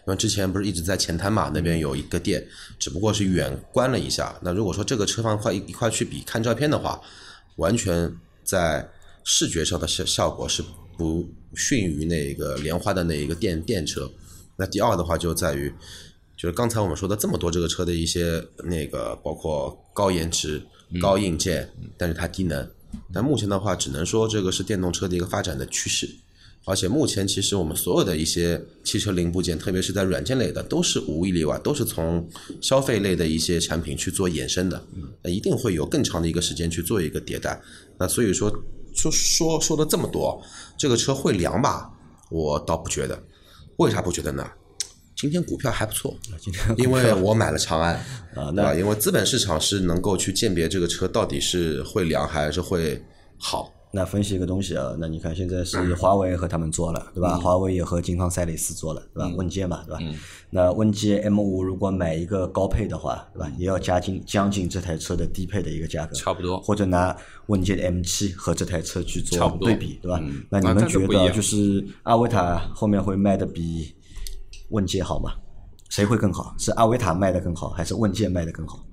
[0.07, 2.45] 因为之前不是一直在前滩嘛，那边有一个店，
[2.79, 4.35] 只不过是远观了一下。
[4.43, 7.01] 那如果说这个车放块一一块去比看照片的话，
[7.57, 8.89] 完全在
[9.23, 10.63] 视觉上的效效果是
[10.97, 14.11] 不逊于那个莲花的那一个电电车。
[14.57, 15.73] 那第二的话就在于，
[16.37, 20.63] 就是刚才我们说的这么多这个车的一些那个包括高颜值、
[21.01, 22.69] 高硬件，但是它低能。
[23.13, 26.09] 但目前的话，只能说这个是电动车的一个发展的趋势。
[26.67, 32.27] 而且目前其实我们所有的一些汽车零部件，特别是在软件类的，都是无一例外，都是从
[32.63, 34.83] 消费类的一些产品去做衍生的。
[35.23, 37.61] 那一定会有更长的一个时间去做一个迭代。
[37.99, 38.51] 那所以说
[38.95, 40.41] 说说说的这么多，
[40.79, 41.91] 这个车会凉吧？
[42.31, 43.23] 我倒不觉得。
[43.79, 44.45] 为啥不觉得呢？
[45.17, 47.95] 今天股票还不错，今天因为我买了长安
[48.35, 48.75] 啊？
[48.75, 53.03] 因为资本市场是能够去鉴别这个车到底是会凉还是会
[53.39, 53.73] 好。
[53.95, 57.37] 那分析一个东西啊，那你看现在是华为和他们做了，对吧？
[57.37, 59.33] 华为也和金康赛力斯做了，对吧？
[59.37, 60.01] 问界嘛，对吧？
[60.51, 63.49] 那问界 M 五如果买一个高配的话，对吧？
[63.57, 70.43] 也要加进将近这台车的低配的一个价格，差不多或者拿问界的 M 七和这台车去做对比，对吧嗯？
[70.51, 73.95] 那你啊们觉得就是阿维塔后面会卖的比
[74.71, 75.33] 问界好吗？
[75.89, 76.53] 谁会更好？
[76.59, 78.85] 是阿维塔卖的更好，还是问界卖的更好？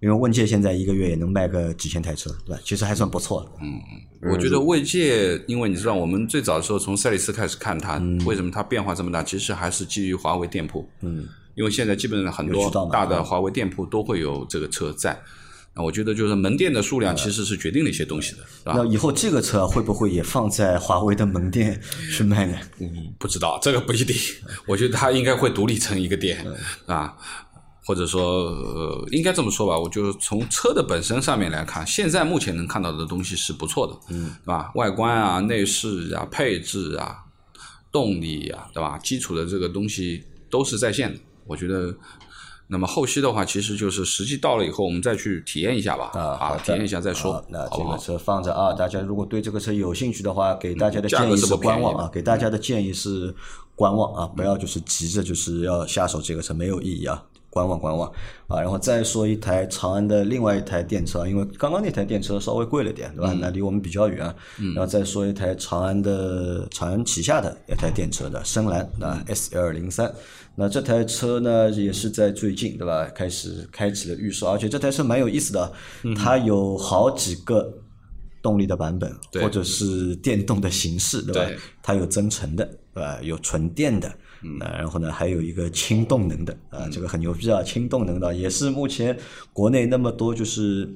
[0.00, 2.62] 因为问界现在一个月也能卖个几千台车，对吧？
[2.64, 4.30] 其实还算不错的。
[4.30, 9.22] 我觉得问界，因为你知道，我们最早的时候从赛力斯开始看它，为什么它变化这么大？
[9.22, 10.88] 其实还是基于华为店铺。
[11.02, 15.20] 嗯，因为现在基本上很多大的华为店铺都会有这个车在。
[15.72, 18.84] 那我觉得就是门店的数量其实是决定了一些东西的，那？
[18.86, 22.58] 以后这个车会不会也放在华为的门店去卖呢？
[22.80, 24.16] 嗯，不知道这个不一定。
[24.66, 26.44] 我觉得它应该会独立成一个店
[26.86, 27.16] 啊，
[27.90, 29.76] 或者说呃，应该这么说吧。
[29.76, 34.70] 我就是从车的本身上面来看，现在目前能看到的东西是不错的，嗯，对吧？
[34.76, 37.16] 外观啊、内饰啊、配置啊、
[37.90, 38.96] 动力啊，对吧？
[38.98, 41.18] 基础的这个东西都是在线的。
[41.48, 41.92] 我觉得，
[42.68, 47.68] 那么后期的话，其实就是实际到了以后，我们再去体验一下吧，啊，体验一下再说好，那？
[47.70, 53.34] 这个车放着啊，大家如果对这个车有兴趣的话，给大家的建议是观望啊，给大家的建议是
[53.74, 57.24] 观望啊，不要就是急着就是要下手这个车没有意义啊。
[57.50, 58.08] 观望观望
[58.46, 63.36] 啊，然后再说一台长安的另外一台电车，因为刚刚那台电车稍微贵了点，对吧？
[63.40, 64.18] 那离我们比较远，
[64.74, 70.12] 然后再说一台长安的长安旗下的一台电车的深蓝啊 S L 零三，
[70.54, 73.04] 那这台车呢也是在最近对吧？
[73.14, 75.72] 开始开启了预售，而且这台车蛮有意思的，
[76.16, 77.72] 它有好几个
[78.40, 81.44] 动力的版本，或者是电动的形式，对吧？
[81.46, 81.58] 对。
[81.82, 83.18] 它有增程的，对吧？
[83.22, 87.62] 有纯电的，嗯，然后呢还有一个轻动能的，啊，这个很牛逼啊！
[87.62, 89.18] 轻动能的也是目前
[89.52, 90.88] 国内那么多就是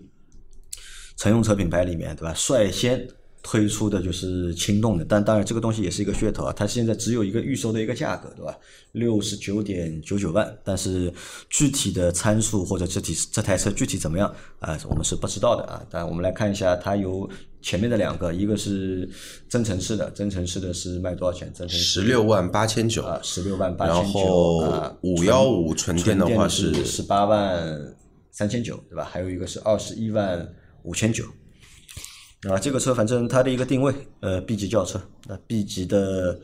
[1.17, 2.33] 乘用车品牌里面，对吧？
[2.35, 3.07] 率先
[3.47, 8.57] 推出的就是轻动的，但当然这个东西也是一个噱头啊，它现在只有一个预售的一个价格，对吧？
[8.93, 11.13] 六十九点九九万，但是
[11.51, 15.85] 具体的参数或者这体这台车具体怎么样啊，我们是不知道的啊。
[15.91, 17.29] 但我们来看一下，它有
[17.61, 19.07] 前面的两个，一个是
[19.47, 21.53] 增程式的，增程式的是卖多少钱？
[21.53, 27.95] 增程式十六万八千九，啊，十六万八千然九后啊，515纯电的话是是十八万
[28.31, 29.05] 三千九，对吧？
[29.05, 30.51] 还有一个是二十一万
[30.85, 31.25] 五千九。
[32.49, 36.39] 啊，这个车反正它的一个定位，呃，B 级轿车，那 B 级的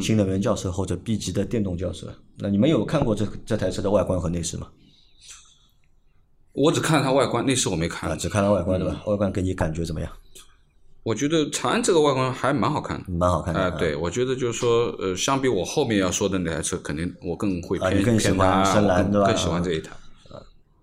[0.00, 2.08] 新能源轿车或者 B 级的电动轿车。
[2.38, 4.66] 那你们有看过这这台车的外观和内饰吗？
[6.52, 8.16] 我只看了它外观，内饰我没看啊，。
[8.16, 9.02] 只看了外观对嗯吧？
[9.06, 10.10] 外观给你感觉怎么样？
[11.02, 13.04] 我觉得长安这个外观还蛮好看的。
[13.12, 13.60] 蛮好看的。
[13.60, 19.92] 哎、啊，对，我觉得就是说，呃，相比我后面要说的那台车，肯定我更会偏、更喜偏欢它，深蓝对吧更更喜欢啊这一台。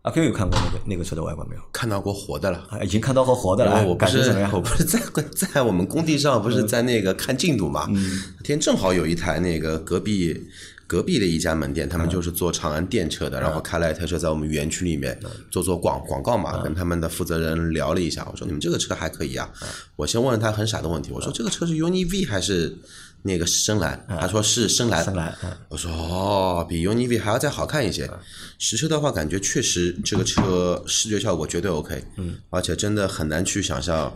[0.04, 1.62] 阿 Q 有看过那个那个车的外观没有？
[1.72, 2.58] 看到过活的了。
[2.72, 4.50] 啊，已经看到过活的了，我不是感觉怎么样？
[4.54, 5.00] 我不是在
[5.36, 7.88] 在我们工地上，不是在那个看进度嘛。
[7.88, 10.48] 那天正好有一台那个隔壁
[10.88, 15.20] 隔壁的一家门店，他们就是做长安电车的，然后开了一台车在我们园区里面
[15.52, 19.48] 做做广广告嘛，跟他们的负责人聊了一下，我说你们这个车还可以啊。
[19.96, 22.76] 我先问了他很傻的问题，我说这个车是 UNI V 还是
[23.24, 24.06] 那个深蓝？
[24.08, 25.04] 他说是深蓝。
[25.04, 28.10] 深蓝，嗯我说哦，比 UNI V 还要再好看一些。
[28.58, 34.12] 实车的话，感觉确实这个车视觉效果绝对 OK，嗯，而且真的很难去想象，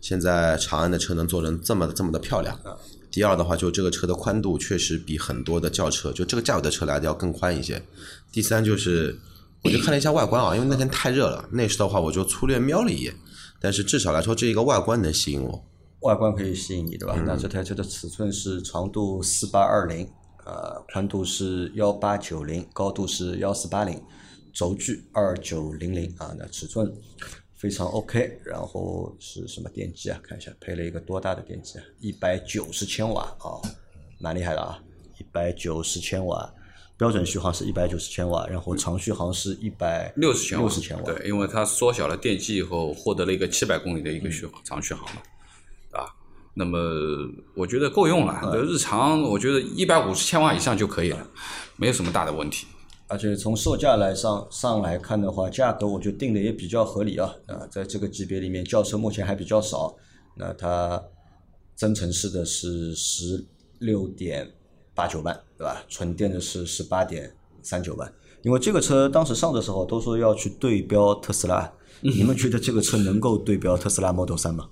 [0.00, 2.58] 现在长安的车能做成这么这么的漂亮。
[3.10, 7.82] 第二的话，就这个车的宽度确实比很多的轿车，就这个价位的车来的要更宽一些。
[8.30, 9.18] 第三就是，
[9.62, 13.14] 我就看了一下外观啊，因为那天太热了，内饰的话我就粗略瞄了一眼，
[13.58, 15.64] 但是至少来说这一个外观能吸引我。
[16.06, 17.20] 外观可以吸引你，对吧？
[17.26, 20.08] 那这台车的尺寸是长度四八二零，
[20.44, 24.00] 呃，宽度是幺八九零，高度是幺四八零，
[24.54, 26.90] 轴距二九零零啊，那尺寸
[27.54, 28.40] 非常 OK。
[28.44, 30.18] 然后是什么电机啊？
[30.22, 31.84] 看一下配了一个多大的电机啊？
[32.00, 33.60] 一百九十千瓦啊，
[34.18, 34.78] 蛮厉害的啊，
[35.18, 36.52] 一百九十千瓦。
[36.98, 41.02] 标准续航是一百九十千瓦，然后长续航是一百六十千瓦，六十千瓦。
[41.02, 45.20] 对，因为它缩小了电机以后，获得了一个七百公里的一个续航长续航嘛？
[46.58, 46.78] 那么
[47.54, 51.26] 我觉得够用了，日常我觉得一百五十千瓦以上就可以了，
[51.76, 52.66] 没有什么大的问题。
[53.08, 57.30] 而且从售价来上上来看的话，价格我觉得定的也比较合理啊。
[57.46, 59.94] 啊，在这个级别里面，轿车目前还比较少。
[60.34, 61.00] 那它
[61.74, 63.46] 增程式的是十
[63.78, 64.50] 六点
[64.94, 65.84] 八九万，对吧？
[65.88, 68.12] 纯电的是十八点三九万。
[68.42, 74.68] 因为这个车当时上的时候都说要去对标特斯拉， 你们觉得这个车能够对标特斯拉 Model 三吗？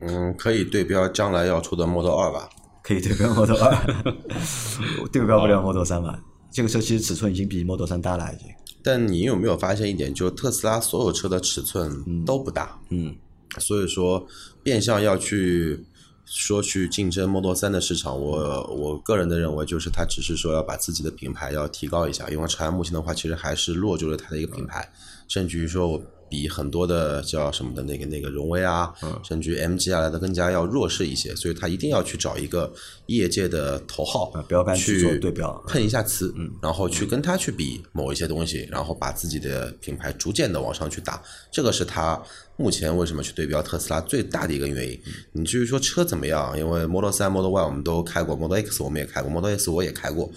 [0.00, 2.48] 嗯，可以对标将来要出的 Model 二吧？
[2.82, 4.04] 可以对标 Model 二，
[5.10, 6.22] 对标不了 Model 三吧？
[6.52, 8.46] 这个车其实尺寸已经比 Model 三大了，已经。
[8.82, 13.16] 但你有没有发现一点，就是特斯拉所有车的尺寸都不大，嗯，
[13.58, 14.26] 所以说
[14.62, 15.84] 变相要去
[16.24, 24.88] 说去竞争 Model 三的市场，我我个人的认为就是它只是说要把自己的品牌要提高一下，因为长安目前的话其实还是落住了它的一个品牌，
[25.26, 26.02] 甚至于说我。
[26.28, 32.72] 比很多的叫什么的那个那个荣威啊，甚至于 MG 啊来的更加要弱势一些，所以他一定要去找一个
[33.06, 42.20] 业界的头号标杆去做对标，碰一下瓷，然后去跟他去比某一些东西，然后把自己的品牌逐渐的往上去打，这个是他
[42.56, 45.00] 目前为什么去对标特斯拉最大的一个原因。
[45.32, 50.30] 你至于说车怎么样，因为 Model 3、Model Y 我们都开过，Model X 我们也开过，Model S 我也开过。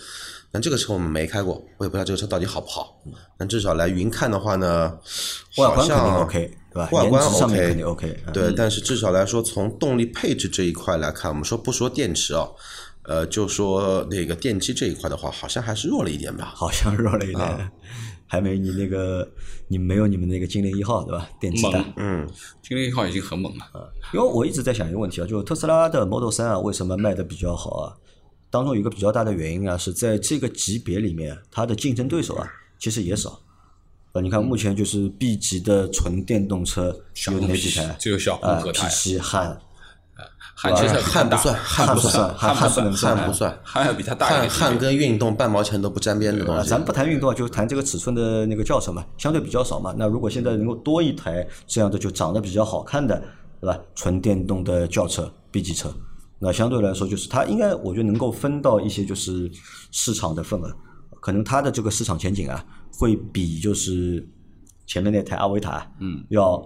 [0.52, 3.00] 但这个车我们没开过，我也不知道这个车到底好不好。
[3.38, 4.98] 但至少来云看的话呢，
[5.58, 6.90] 外观肯定 OK，对吧？
[6.92, 8.18] 外观 OK，肯定 OK。
[8.34, 12.48] 对，但是至少来说，从动力配置这一块来看，我们说不说电池啊，
[13.04, 16.52] 呃，就说那个电机这一块的话，好像还是弱了一点吧？
[16.56, 17.72] 好像弱了一点，
[18.26, 19.28] 还没你那个，
[19.68, 21.30] 你没有你们那个精灵一号对吧？
[21.40, 22.28] 电机大，嗯，
[22.64, 23.94] 精灵一号已经很猛了。
[24.14, 27.94] 因为我一直在想一个问题啊，就是特斯拉的 Model 三啊，为什么卖的比较好啊？
[28.52, 32.48] 当中有一个比较大的原因啊，是在这个级别里面，它的竞争对手啊
[32.80, 33.40] 其实也少。
[34.14, 36.88] 呃，你看目前就是 B 级的纯电动车
[37.32, 37.96] 有哪几台？
[38.00, 38.72] 只有小啊鹏和。
[38.72, 39.56] P 七汉，
[40.56, 44.50] 汉其实汉不算，汉不算，汉汉不能算，汉不算，汉要比它大一汉点。
[44.50, 46.70] 汉跟运动半毛钱都不沾边的东啊，西。
[46.70, 49.94] 咱不谈运动啊，就谈这个尺寸的那个轿车嘛，相对比较少嘛。
[49.96, 53.22] 那如果现在能够多一台这样的就长得比较好看的，
[53.62, 53.80] 对吧？
[53.94, 55.94] 纯电动的轿车 B 级车。
[56.42, 59.52] 那相对来说，就是它应该，我觉得能够分到一些就是
[59.92, 60.74] 市场的份额，
[61.20, 62.64] 可能它的这个市场前景啊，
[62.98, 64.26] 会比就是
[64.88, 66.58] 前面那台阿维塔，嗯，要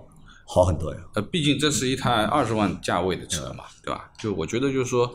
[0.45, 1.01] 好很多呀。
[1.15, 4.11] 呃，毕竟这是一台二十万价位的车嘛，对吧？
[4.19, 5.11] 就我觉得就是说，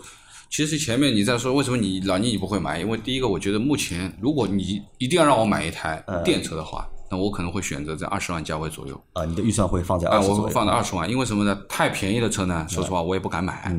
[0.51, 9.01] 其实前面你在说为什么你老倪你不会买，因为第一个，我觉得目前如果你一定要让我买一台电车的话，那我可能会选择在二十万价位左右。
[9.13, 10.43] 啊，你的预算会放在啊，二十左右。
[10.43, 11.57] 我会放在二十万，因为什么呢？
[11.69, 13.73] 太便宜的车呢，说实话我也不敢买。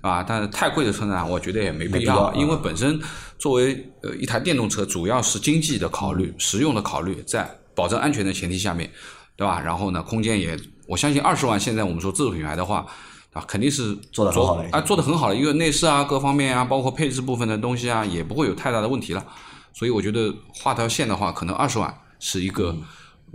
[0.00, 2.98] 啊，但是太贵的车呢，我觉得也没必必要因为本身
[3.38, 8.90] 作为呃一台电动车，主要是经济的考虑、实用的考虑，在保证安全的前提下面，
[9.36, 9.60] 对吧？
[9.60, 12.86] 然后呢，空间也，我相信二十万现在我们说自主品牌的话，
[13.32, 19.24] 啊，肯定是做得很好的啊，做的很好的，因为内饰啊各方面啊，包括配置部分的东西啊，也不会有太大的问题了。
[19.72, 22.74] 所以我觉得画条线的话，可能二十万是一个。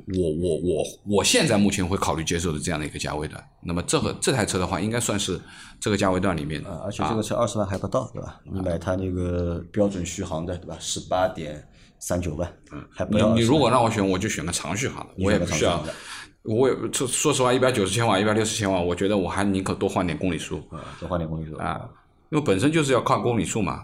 [0.08, 0.86] 我我我
[1.18, 5.40] 我现在目前会考虑接受的这样的一个价位段，那么这个这台车的话，应该算是
[5.80, 8.40] 这个价位段里面的，而且这个车二十万还不到，对吧？
[8.44, 10.76] 你买它那个标准续航的，对吧？
[10.80, 11.68] 十八点
[12.00, 15.84] 三九万，嗯，还不你要你如果让我选，我就选个长续航的，我也不需要
[16.44, 21.90] 我也说说实话，一百九十千瓦、一百六十千瓦，我觉得我还宁可多换点公里数啊，多换点公里数啊，
[22.30, 23.82] 因为本身就是要靠公里数嘛，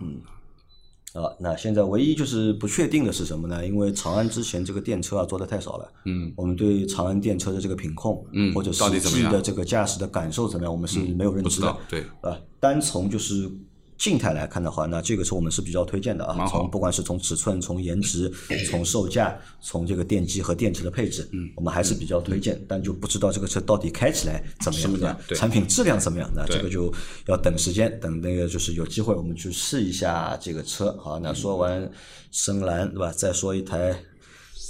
[1.14, 3.66] 啊，那现在唯一就是不确定的是什么呢？
[3.68, 13.52] 因为长安之前这个电车啊做的太少了，嗯，我们对长安电车的这个品控，嗯或者实际的这个驾驶的感受怎么样，我们是没有认知的对，啊，单从就是
[14.02, 16.48] 静态来看的话，那这个车我们是比较推荐的啊。
[16.50, 18.32] 从不管是从尺寸、从颜值、
[18.68, 22.60] 从售价、从这个电机和电池的配置，嗯，我们还是比较推荐。
[22.68, 25.20] 但就不知道这个车到底开起来怎么样，对吧？
[25.36, 26.28] 产品质量怎么样？
[26.36, 26.92] 那这个就
[27.28, 30.98] 要等时间，等那个就是有机会我们去试一下这个车。
[31.00, 31.88] 好，那说完
[32.32, 33.12] 深蓝，对吧？
[33.12, 33.96] 再说一台。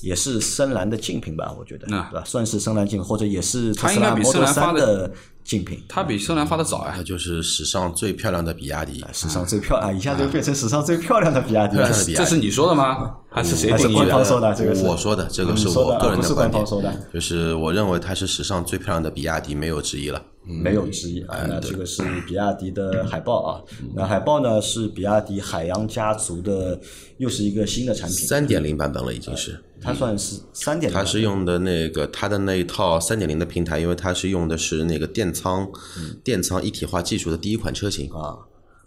[0.02, 2.26] 也是深蓝的竞品吧，我觉得，那对吧？
[2.26, 5.14] 算是深蓝竞品，或者也是特它斯拉应该比深 Model 蓝三的的
[5.44, 5.82] 竞品。
[5.88, 11.78] 它比深蓝发的早呀那，就是史上最漂亮的比亚迪，史上最漂亮，啊，一下就变成史上最漂亮的比亚迪。
[12.14, 13.16] 这是你说的吗？
[13.30, 14.06] 还是谁还是定义的？
[14.06, 14.54] 官方说的？
[14.54, 20.22] 这个是我说的，这个是我个人的观点官方说的，就是我认为它是史上最漂亮的比亚迪，没有之一了。
[20.44, 21.38] 没有之一啊。
[21.48, 23.62] 那这个是比亚迪的海报啊，
[23.96, 26.80] 那海报呢是比亚迪海洋家族的
[27.18, 29.64] 又是一个新的产品，三点零版本了已经是。
[29.82, 35.68] 它算是三点零，它是用的那个它的那一套三点零的平台，因为它是用的是那个电仓
[36.24, 38.38] 电仓一体化技术的第一款车型啊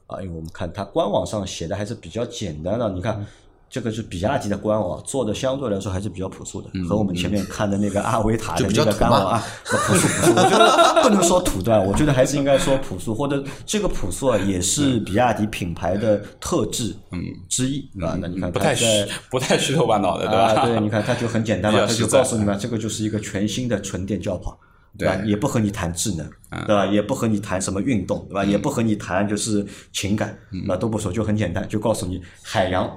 [0.06, 3.26] 啊，因为我们看它官网上写的还是比较简单的，你看。
[3.74, 10.30] 这个是比亚迪的官网做的，相对来说还是比较朴素的，和我们前面看的那个阿维塔的那个官网啊，朴素朴素。
[10.30, 18.16] 我觉得不能说土段，我觉得还是应该说朴素，或者这个朴素啊，也是比亚迪品牌的特质嗯之一啊。
[18.20, 18.86] 那你看，不太虚，
[19.28, 20.64] 不太虚头巴脑的，对吧？
[20.64, 24.56] 对，你看它就很简单嘛， 它就告诉你们，这个就是一个全新的纯电轿跑，
[24.96, 25.20] 对吧？
[25.26, 26.86] 也不和你谈智能，对吧？
[26.86, 28.44] 也不和你谈什么运动，对吧？
[28.44, 32.88] 也不和你谈就是情感，那都不说，就很简单，就告诉你海洋。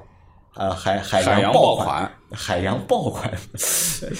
[0.58, 3.32] 啊，海海洋爆款，海洋爆款，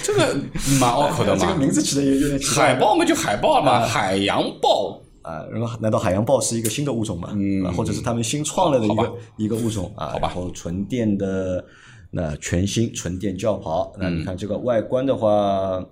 [0.04, 0.34] 这个
[0.80, 1.38] 蛮拗口的嘛。
[1.42, 2.68] 这个名字起的也有点奇怪。
[2.68, 5.44] 海豹嘛，就海豹嘛，海洋豹啊。
[5.50, 7.30] 然后，难道海洋豹是一个新的物种吗？
[7.34, 10.10] 嗯，或者是他们新创了的一个一个物种啊？
[10.10, 10.28] 好吧。
[10.28, 11.64] 然后，纯电的
[12.12, 15.84] 那全新纯电轿跑，那你看这个外观的话，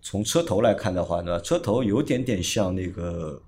[0.00, 3.42] 从车头来看的话呢，车头有点点像那个。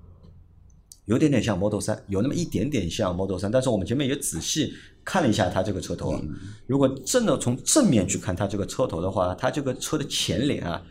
[1.06, 4.72] 有点点像 Model 三，有那么一点点像 Model 三，但是我们前面也仔细
[5.06, 6.20] 看了一下它这个车头啊。
[6.66, 10.82] 如果正的从正面去看它这个车头的话，它这个车的前脸啊，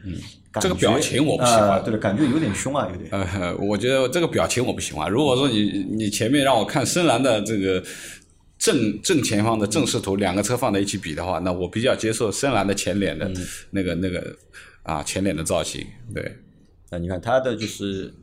[0.61, 1.84] 这个表情我不喜欢。
[1.84, 3.09] 对的，感觉有点凶啊，有点。
[3.11, 5.11] 呃，我觉得这个表情我不喜欢。
[5.11, 7.84] 如果说你你前面让我看深蓝的这个
[8.57, 13.30] 正正前方的正视图，两个车放在一起比的话，那我比较接受深蓝的前脸的
[13.72, 14.36] 那个那个
[14.84, 15.86] 啊前脸的造型。
[16.13, 16.38] 对，
[16.89, 18.13] 那你看它的就是。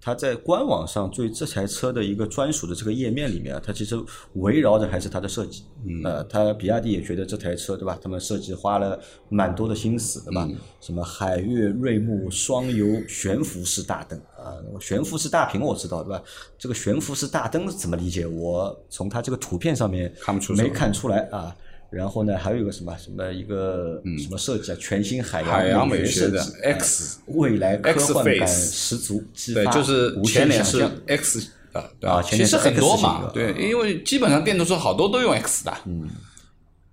[0.00, 3.98] 它在官网上对这台车的一个专属的这个页面里面啊，它其实
[4.34, 5.64] 围绕着还是它的设计。
[6.04, 7.98] 呃，它比亚迪也觉得这台车对吧？
[8.00, 10.48] 他们设计花了蛮多的心思，对吧？
[10.80, 16.22] 什么海悦瑞木双游悬浮式大灯啊，悬浮式大屏我知道对吧？
[16.58, 18.26] 这个悬浮式大灯怎么理解？
[18.26, 21.54] 我从它这个图片上面看不出，没看出来啊。
[21.90, 24.76] 然后呢，还有一个什么什么一个什么设计啊？
[24.78, 29.24] 全新海洋美学的 X 未来科幻感十足，
[29.54, 36.02] 对，就是前脸是 X 啊，对啊，其实很多嘛，对，因为基本上电动车好多都用 X 的，嗯，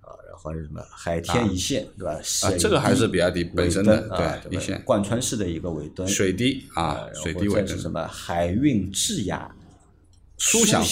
[0.00, 2.14] 啊，然后是什么海天一线，对吧？
[2.14, 4.08] 啊，这个还是比亚迪本身的
[4.48, 9.54] 对，一线贯穿式的一个尾灯，水滴啊，水滴尾灯什么海运智雅
[10.38, 10.82] 舒享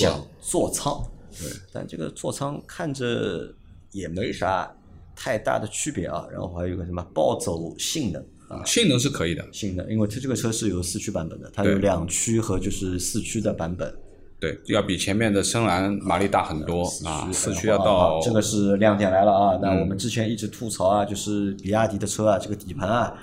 [0.43, 1.03] 座舱，
[1.41, 3.51] 对，但这个座舱看着。
[3.95, 4.71] 也没啥
[5.17, 13.97] 太大的区别啊，然后还有一个什么暴走性能啊，性能是可以的，性能，因为它这个车是有四驱版本的，它有两驱和就是四驱的版本，
[14.41, 23.15] 对，要比前面的深蓝马力大很多啊，四驱要到，这个是亮点来了啊，那我们之前一直吐槽啊，就是比亚迪的车啊，这个底盘啊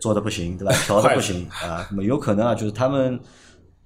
[0.00, 0.74] 做的不行，对吧？
[0.86, 3.20] 调的不行啊，那么有可能啊，就是他们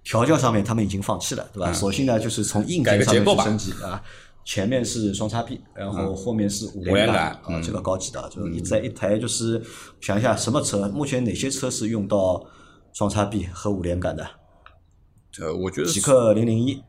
[0.05, 1.73] 调教上面他们已经放弃了，对吧？
[1.73, 4.01] 索性呢就是从硬件上面去升级啊。
[4.49, 9.63] 前面是双叉臂，然后后面是五连杆啊，这个高级的，就是你在一台就是
[10.01, 12.43] 想一下什么车，目前哪些车是用到
[12.95, 14.27] 双叉臂和五连杆的？
[15.39, 16.83] 呃，我觉得极客零零一。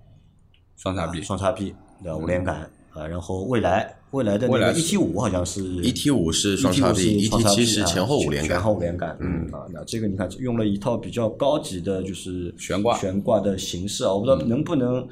[0.78, 2.62] 双叉臂，双叉臂的五连杆
[2.94, 9.46] 啊，然后未来未来的那个 ET 五好像是 ET 五是双叉臂，ET 七是前后五连杆，前后五连杆，嗯。
[9.52, 12.98] 啊，那这个你看用了一套比较高级的，就是悬挂。
[12.98, 15.06] 悬挂的形式啊，我不知道能不能。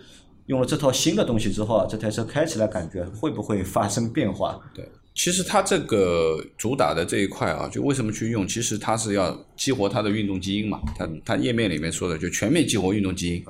[0.48, 4.60] 用了这套新的东西之后啊，这台车开起来感觉会不会发生变化？
[4.74, 8.48] 对，其实它这个主打的这一块啊，就为什么去用？
[8.48, 10.80] 其实它是要激活它的运动基因嘛。
[10.98, 13.46] 它它页面里面说的就全面激活运动基因，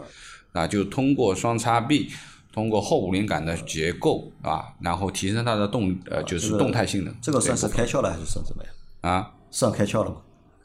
[0.54, 2.10] 啊，就通过双叉臂，
[2.52, 7.16] 通过后五连杆的结构啊，然后提升它的动呃就是动态性能。
[7.22, 8.74] 这个算是开窍了还是算怎么样？
[9.02, 10.18] 啊，算开窍了吗？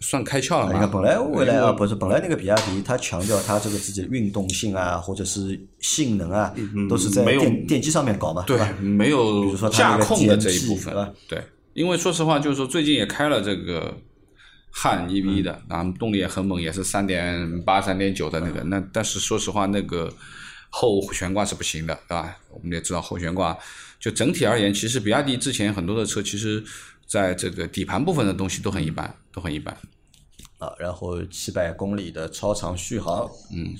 [0.03, 0.73] 算开窍了吗？
[0.75, 6.53] 你看，本来未来啊，不是本来那个比亚迪，它强调它这个自己的运动性啊，或者是性能啊，
[6.89, 8.71] 都是在电电机上面搞嘛，对吧？
[8.81, 10.93] 没有，比如说驾控的这一部分，
[11.29, 11.45] 对对。
[11.75, 13.97] 因为说实话，就是说最近也开了这个
[14.71, 18.63] 汉 EV 的，然后动力也很猛，也是三点八、三点九的那个。
[18.65, 20.13] 那但是说实话，那个
[20.69, 22.37] 后悬挂是不行的，对吧？
[22.51, 23.57] 我们也知道后悬挂，
[23.99, 26.63] 就整体而言，其实比亚迪之前很多的车，其实
[27.07, 29.75] 在这个底盘部分的东西都很一般，都很一般。
[30.63, 33.75] 啊，然后七百公里的超长续航，嗯，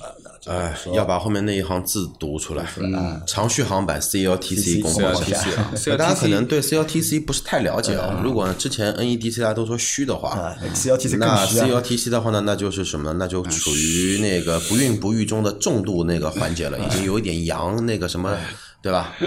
[0.47, 5.41] 哎，要把后面那一行字读出来，嗯，长续航版 CLTC 公告一下。
[5.95, 8.19] 大家可能对 CLTC 不是太了解啊。
[8.21, 13.13] 如果之前 NEDC 大家都说虚的话，CLTC 那 CLTC 的话呢，那就是什么？
[13.13, 18.37] 那就处于那个不孕不育中的重度那个环节了，已经有一点阳那个什么，
[18.81, 19.13] 对吧？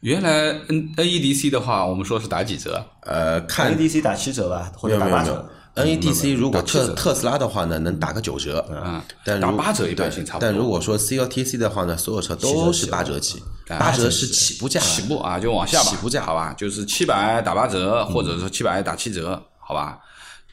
[0.00, 2.84] 原来 N NEDC 的话，我们说是打几折？
[3.00, 5.48] 呃，看 NEDC 打七折吧，或者打八折。
[5.74, 10.48] NEDC 如果特特斯拉的话呢，能打个九折，嗯打八折一般对性差不多。
[10.48, 16.24] 但如果说 CLTC 的话呢，所有车都是八折起，啊八折是起步价，起步啊，就往下吧，起步价。
[16.24, 19.98] 好吧，就是七百打八折，或者说七百打七折，好吧，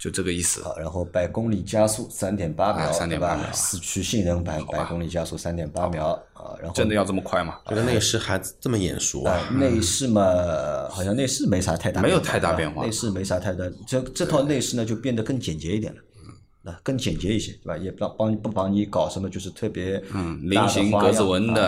[0.02, 0.64] 就这个意思。
[0.64, 7.60] 好，然后百公里加速三点八秒，啊3.8对吧秒四驱性能版百公里加速三点八秒啊，然后真的要这么快吗？
[7.68, 9.39] 这个内饰还这么眼熟啊！
[9.52, 10.24] 呃内饰嘛，
[10.89, 16.02] 好像内饰没啥太大，没有太大变化内饰没啥太大，这这套内饰呢就变得更简洁一点了。
[16.64, 17.78] 那更简洁一些，对吧？
[17.78, 21.68] 也不帮帮不帮你搞什么，就是特别嗯，菱形格子纹啊的，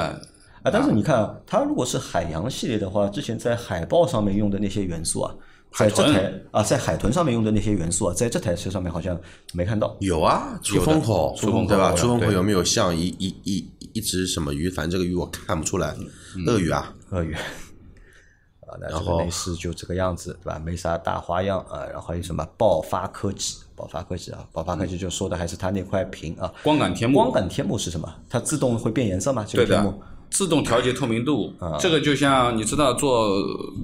[0.61, 5.33] 啊，但是你看啊，它如果是海洋系列的话，之前在海报上面用的那些元素啊，
[5.75, 9.19] 在这海豚台啊，在海豚上面用的那些元素啊，在这台车上面好像
[9.53, 9.95] 没看到。
[9.99, 11.93] 有啊，出风口，出风口对吧？
[11.93, 14.69] 出风口有没有像一一一一只什么鱼？
[14.69, 15.95] 反正这个鱼我看不出来，
[16.35, 17.33] 嗯鳄鱼啊，鳄鱼。
[17.33, 20.59] 啊，那这然后个内饰就这个样子，对吧？
[20.63, 21.85] 没啥大花样啊。
[21.85, 23.57] 然后还有什么爆发科技？
[23.75, 26.53] 爆发科技啊，爆发科技就说的还是它那块屏啊。
[26.61, 28.07] 光感天幕光感天幕是什么？
[28.29, 29.43] 它自动会变颜色吗？
[29.47, 29.99] 这个天幕？，
[30.33, 31.77] 自动调节透明度，啊。
[31.79, 33.29] 这个就像你知道做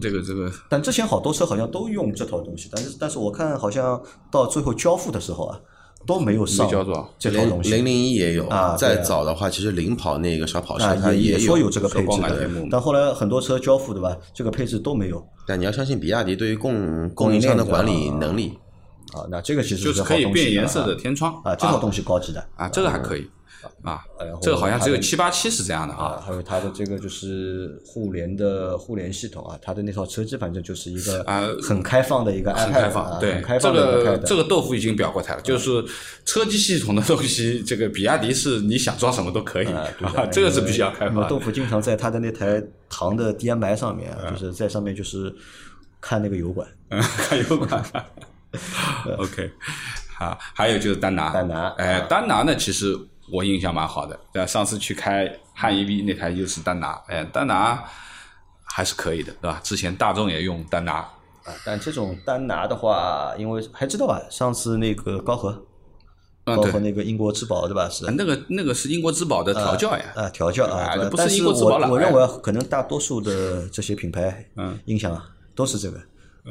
[0.02, 0.52] 这个这个。
[0.68, 5.60] 但之前好多车好像都用这套东西，但是但是我看好像到最后交付的时候啊，
[6.08, 6.68] 都没有上
[7.20, 7.70] 这套东西。
[7.70, 9.02] 零零零一也有啊再啊。
[9.04, 11.20] 早的话，其实领跑那个小跑车啊，它有。
[11.20, 12.50] 也说有这个配置的。
[12.72, 14.18] 但后来很多车交付对吧？
[14.34, 15.24] 这个配置都没有。
[15.46, 18.58] 但你要相信比亚迪对于供供应供应商的管理啊能力，
[19.14, 19.22] 啊。
[19.30, 20.98] 那这个其实就是可以好东西变颜色的啊。
[21.00, 21.34] 天窗。
[21.44, 22.44] 啊，这套东西高级的。
[22.56, 23.30] 啊，这个还可以
[23.84, 24.04] 啊，
[24.42, 26.24] 这个好像只有七八七是这样的啊，啊。
[26.26, 35.84] 还有它的这个就是互联的互联系统啊，它的那套车机反正就是一个啊很开放的一个 iPad，很开放，啊对很开这放的一个这个豆腐已经表过态了，就是
[36.26, 39.88] 车机系统的东西， 这个比亚迪是你想装什么都可以啊，
[40.32, 41.30] 这个是必须要开放的。
[41.30, 45.34] 豆腐经常在他的那台唐的 DMI 上面啊，就是在上面就是
[46.00, 47.84] 看那个油管，嗯， 看油管。
[49.20, 49.52] OK，
[50.18, 52.98] 好，还有就是丹拿，丹拿哎，丹拿呢，其实
[53.32, 54.20] 我印象蛮好的。
[54.32, 57.84] 对吧上次去开汉 EV 那台就是丹拿，哎，丹拿
[58.64, 59.60] 还是可以的，对吧？
[59.64, 64.22] 之前大众也用丹拿，啊，但这种丹拿的话，因为还知道吧？
[64.30, 65.66] 上次那个高和，
[66.46, 67.90] 嗯，高和，那个英国之宝对吧？
[67.90, 76.00] 是啊那个那个是英国之宝的调教呀，啊，调教啊，啊不是英国之宝我我认为可能大多数的这些品牌，嗯，音响啊都是这个。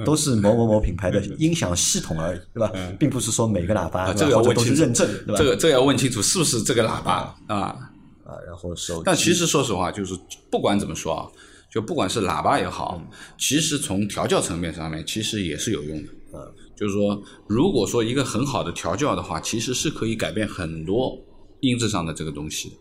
[0.05, 2.73] 都是某某某品牌的音响系统而已，对吧？
[2.99, 5.35] 并不是说每个喇叭啊，这个要或者都是认证，对吧？
[5.37, 7.57] 这个这个要问清楚是不是这个喇叭啊？
[7.57, 10.19] 啊，然后手机，但其实说实话，就是
[10.51, 11.29] 不管怎么说啊，
[11.73, 16.09] 就不管是喇叭也好，嗯其实从调教层面上面，其实也是有用的。
[16.35, 21.19] 嗯，就是说，如果说一个很好的调教的话，其实是可以改变很多
[21.61, 22.77] 音质上的这个东西的。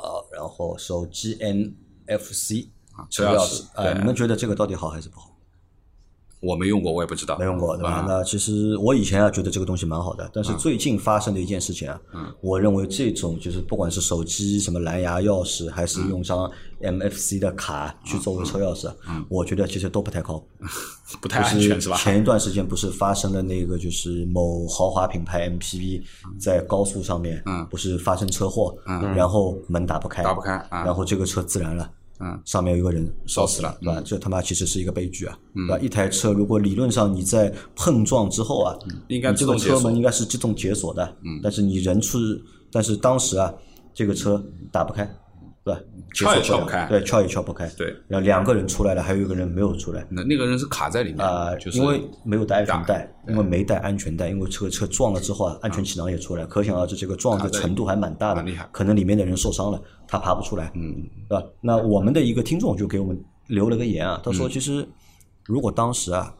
[0.00, 5.29] 啊，然后手机 NFC 啊车钥匙啊，你们觉得这个到底好还是不好？
[6.40, 7.36] 我没用过，我也不知道。
[7.38, 7.90] 没用过，对吧？
[8.00, 12.00] 啊那其实我以前啊觉得这个东西蛮好的，但是最近发生的一件事情啊，
[12.40, 18.90] 我认为这种就是不管是手机什么蓝牙钥匙，还是用张 MFC 的卡去作为车钥匙，
[19.28, 20.46] 我觉得其实都不太靠谱。
[21.20, 21.96] 不太安全是吧？
[21.96, 26.02] 前一段时间不是发生了那个，就是某豪华品牌 MPV
[26.38, 28.74] 在高速上面，嗯不是发生车祸，
[29.14, 31.90] 然后门打不开，打不开啊然后这个车自燃了。
[32.20, 34.02] 嗯，上面有一个人烧死了对吧？
[34.04, 35.78] 这他妈其实是一个悲剧啊，对吧？
[35.78, 38.76] 一台车如果理论上你在碰撞之后啊，
[39.08, 42.18] 应该你这个车门应该是自动解锁的，嗯，但是你人出，
[42.70, 43.52] 但是当时啊，
[43.94, 45.08] 这个车打不开，
[45.62, 45.74] 对
[46.14, 46.86] 撬也撬不开。
[46.88, 61.46] 对，撬也撬不开，对，然后两个人出来了，还有一个人没有出来，那那个人是卡在里面，啊、就是因为没有带安全带，因为没带安全带，因为车车撞了之后啊，安全气囊也出来，可想而知这个撞的程度还蛮大的厉害，可能里面的人受伤了，他爬不出来，嗯，对吧？
[61.60, 64.88] 那我们的一个听众就给我们留了个言啊，他说其实
[65.44, 66.34] 如果当时啊，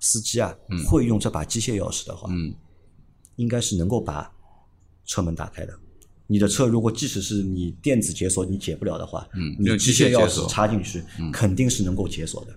[0.00, 0.54] 司机啊
[0.86, 2.54] 会用这把机械钥匙的话，嗯，
[3.36, 4.30] 应该是能够把
[5.06, 5.72] 车门打开的。
[6.26, 11.02] 你的车如果即使是你电子解锁你解不了的话，嗯你用机械钥匙插进去，
[11.32, 12.52] 肯定是能够解锁的，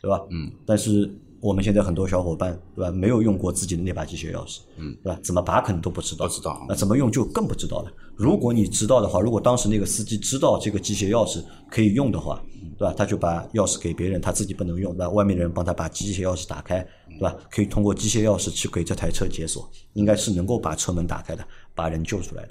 [0.00, 0.20] 对吧？
[0.30, 0.50] 嗯。
[0.64, 2.90] 但是我们现在很多小伙伴，对吧？
[2.92, 5.18] 没有用过自己的那把机械钥匙，嗯，对吧？
[5.22, 7.92] 怎么拔可能都不知道，不知道那怎么用就更不知道了。
[8.14, 12.40] 如果你知道的话，如果当时那个司机知道这个机械钥匙可以用的话，
[12.78, 12.94] 对吧？
[12.96, 15.08] 他就把钥匙给别人，他自己不能用，对吧？
[15.08, 17.34] 外面的人帮他把机械钥匙打开，对吧？
[17.50, 21.44] 可以通过机械钥匙去给这台车解锁，应该是能够把车门打开的，
[21.74, 22.50] 把人救出来的。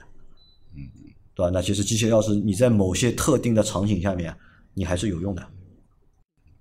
[1.36, 1.50] 对吧？
[1.54, 4.36] 那其实机械钥匙你在某些特定的场景下面，
[4.74, 5.46] 你还是有用的。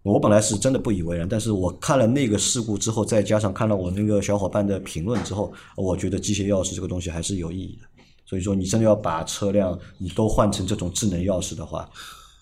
[0.03, 7.87] 我本来是真的不以为然，但是我看了那个事故之后，再加上看了我那个小伙伴的评论之后，我觉得机械钥匙这个东西还是有意义的。
[8.25, 11.87] 所以说，你真的要把车辆你都换成这种智能钥匙的话，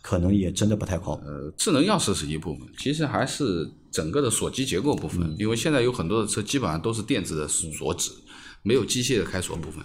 [0.02, 1.26] 可能也真的不太靠谱。
[1.26, 8.12] 呃，智能钥匙是一部分，其实还是整个的锁机结构部分，因为现在有很多的车基本上都是电子的锁止，
[8.62, 9.82] 没有机械的开锁部分。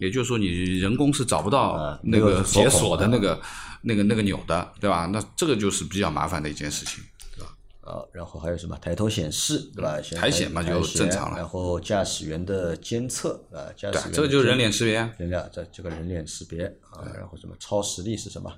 [0.00, 3.40] 也就是说，你人工是找不到啊那个解锁的那个、
[3.82, 5.04] 那个、那个钮的，对吧？
[5.06, 7.04] 那这个就是比较麻烦的一件事情。
[7.36, 10.00] 对吧啊，然后还有什么抬头显示，对吧？
[10.02, 14.94] 先抬显嘛就正常了然后驾驶员的监测啊，驾驶员，对这个就是人脸识别。
[15.18, 18.50] 人脸这这个人脸识别啊，然后什么超实力是什么？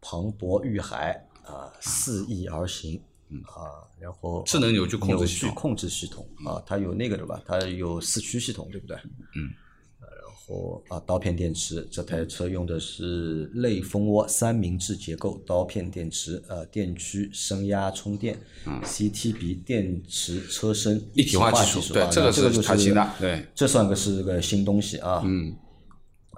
[0.00, 1.12] 磅礴欲海
[1.44, 3.00] 啊，肆意而行
[3.44, 7.40] 啊，然后智能扭矩控制扭系统矩控制系统啊，它有那个的吧？
[7.46, 8.96] 它有四驱系统，对不对？
[9.36, 9.69] 嗯呃。
[10.00, 25.22] 然后啊，刀片电池，这台车用的是类蜂窝三明治结构刀片电池，呃，电驱升压充电、嗯 CTB 电池车身嗯一体化技技术对啊这个这个就还行的对，这算个是个新东西啊。
[25.24, 25.54] 嗯，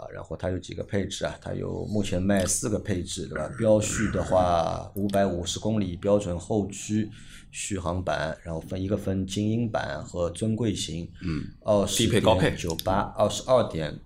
[0.03, 1.34] 啊，然后它有几个配置啊？
[1.40, 3.48] 它有目前卖四个配置，对吧？
[3.57, 7.09] 标续的话，五百五十公里标准后驱
[7.50, 13.96] 续航版，然后分一个分精英版和尊贵型，嗯，二十低配高配九八，二十二点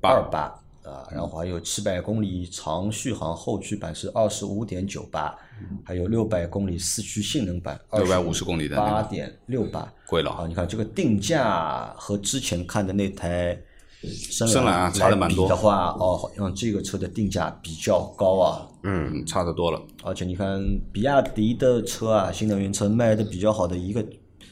[0.00, 5.36] 二八啊，然后还有七百公里长续航后驱版是二十五点九八，
[5.84, 10.46] 还有六百公里四驱性能版六百五十公里的那个八点六八，贵了啊！
[10.46, 13.60] 你看这个定价和之前看的那台
[14.08, 18.66] 深深蓝啊差的蛮多的话，哦，好像这个车的定价比较高啊。
[18.82, 19.80] 嗯，差的多了。
[20.02, 20.60] 而且你看，
[20.92, 24.04] 比亚迪的车啊，新能源车卖的比较好的一个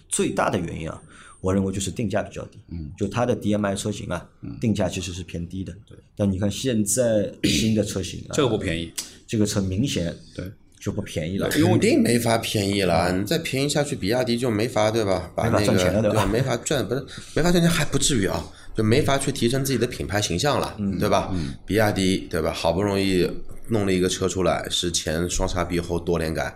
[0.08, 1.02] 最大的原因啊，
[1.40, 2.58] 我认为就是定价比较低。
[2.70, 4.24] 嗯，就它的 DMI 车型啊，
[4.60, 5.72] 定价其实是偏低的。
[5.88, 5.98] 对。
[6.16, 8.92] 但你看现在 新的车型啊，这个不便宜，
[9.26, 10.44] 这个车明显对
[10.78, 11.48] 就不便宜了。
[11.48, 15.30] 肯定没法便宜了，你再便宜下去，比亚迪就没法对吧？
[15.34, 16.26] 把没法那个赚钱了对吧吧？
[16.32, 18.44] 没法赚，不是没法赚钱还不至于啊，
[18.76, 21.32] 就没法去提升自己的品牌形象了，对吧？
[21.66, 22.52] 比亚迪对吧？
[22.52, 23.28] 好不容易
[23.68, 26.54] 弄了一个车出来，是前双叉臂后多连杆，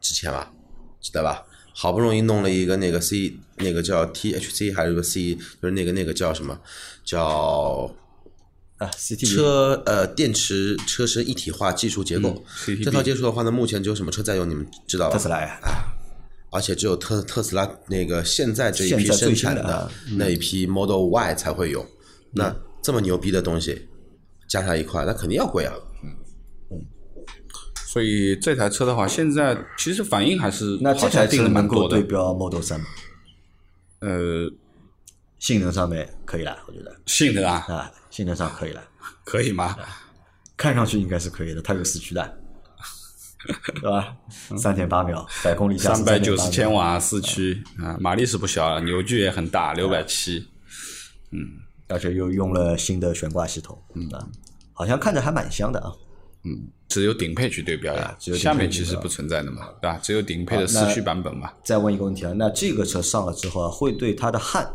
[0.00, 0.52] 值钱吧？
[1.00, 1.44] 记得吧？
[1.72, 6.60] 好不容易弄了一个那个 C，那个叫 THC 还是个 C，就是那个那个叫什么？
[7.04, 7.90] 叫
[8.76, 12.44] 啊，CT 车呃电池车身一体化技术结构。
[12.84, 14.48] 这套技术的话呢，目前只有什么车在用？
[14.48, 15.12] 你们知道吧？
[15.14, 15.58] 特斯拉呀，
[16.50, 21.86] 而且只有特特斯拉那个现在这一批最生产的新的啊那一批 Model Y 才会有。
[22.32, 23.88] 那这么牛逼的东西
[24.48, 25.74] 加上一块，那肯定要贵啊。
[26.02, 26.16] 嗯
[27.86, 31.88] 所以这台车的话，现在其实反应还是那这台车能蛮多的。
[31.88, 32.86] 够对标 Model 三吗？
[33.98, 34.48] 呃，
[35.40, 38.82] 性能上面可以了，我觉得性能啊，啊，性能上可以了，
[39.24, 39.76] 可以吗？
[40.56, 42.39] 看上去应该是可以的，它有四驱的，
[43.80, 44.16] 对吧？
[44.58, 50.46] 三点八秒，百公里三百九十千，瓦四驱啊，马力是不小，扭矩也很大，六百七。
[51.32, 51.46] 嗯
[51.88, 54.28] 而且又用了新的悬挂系统，嗯啊，
[54.72, 55.92] 好像看着还蛮香的啊。
[56.44, 59.98] 嗯只有顶配去对标呀，只有下面其实不存在的嘛，对吧？
[60.02, 61.52] 只有顶配的四驱版本嘛。
[61.64, 64.68] 再问一个问题啊，那这个车上了之后啊，会对它的汉，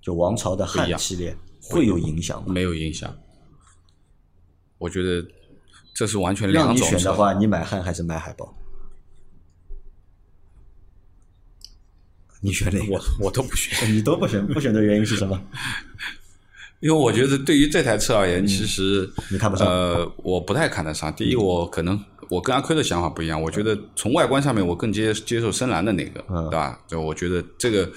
[0.00, 2.52] 就王朝的汉系列会有影响吗？
[2.52, 3.14] 没有影响。
[4.78, 5.26] 我觉得
[5.94, 6.90] 这是完全两种你。
[6.90, 8.54] 选的话，你买汉还是买海豹？
[12.42, 12.92] 你选哪个？
[12.92, 15.40] 我我都不选， 你都不选，不选的原因是什么？
[16.80, 21.14] 因为我觉得对于这台车而言，其实嗯你看不上呃，我不太看得上。
[21.14, 26.80] 第一，我可能我跟阿坤的想法不一样，我觉得从外观上面，我更接接受深蓝的那个，嗯对吧？
[26.88, 27.92] 就我觉得这个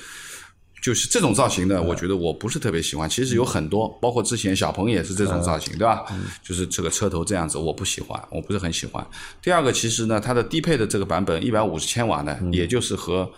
[0.83, 3.09] 就是这种造型的，我觉得我不是特别喜欢。
[3.09, 6.05] 其实有很多，包括之前小鹏也是这种造型，对吧？
[6.43, 9.07] 就是这个车头这样子，我不喜欢，我不是很喜欢。
[9.41, 13.31] 第二个，其实呢，它的低配的这个版本一百五十千瓦呢，也就是和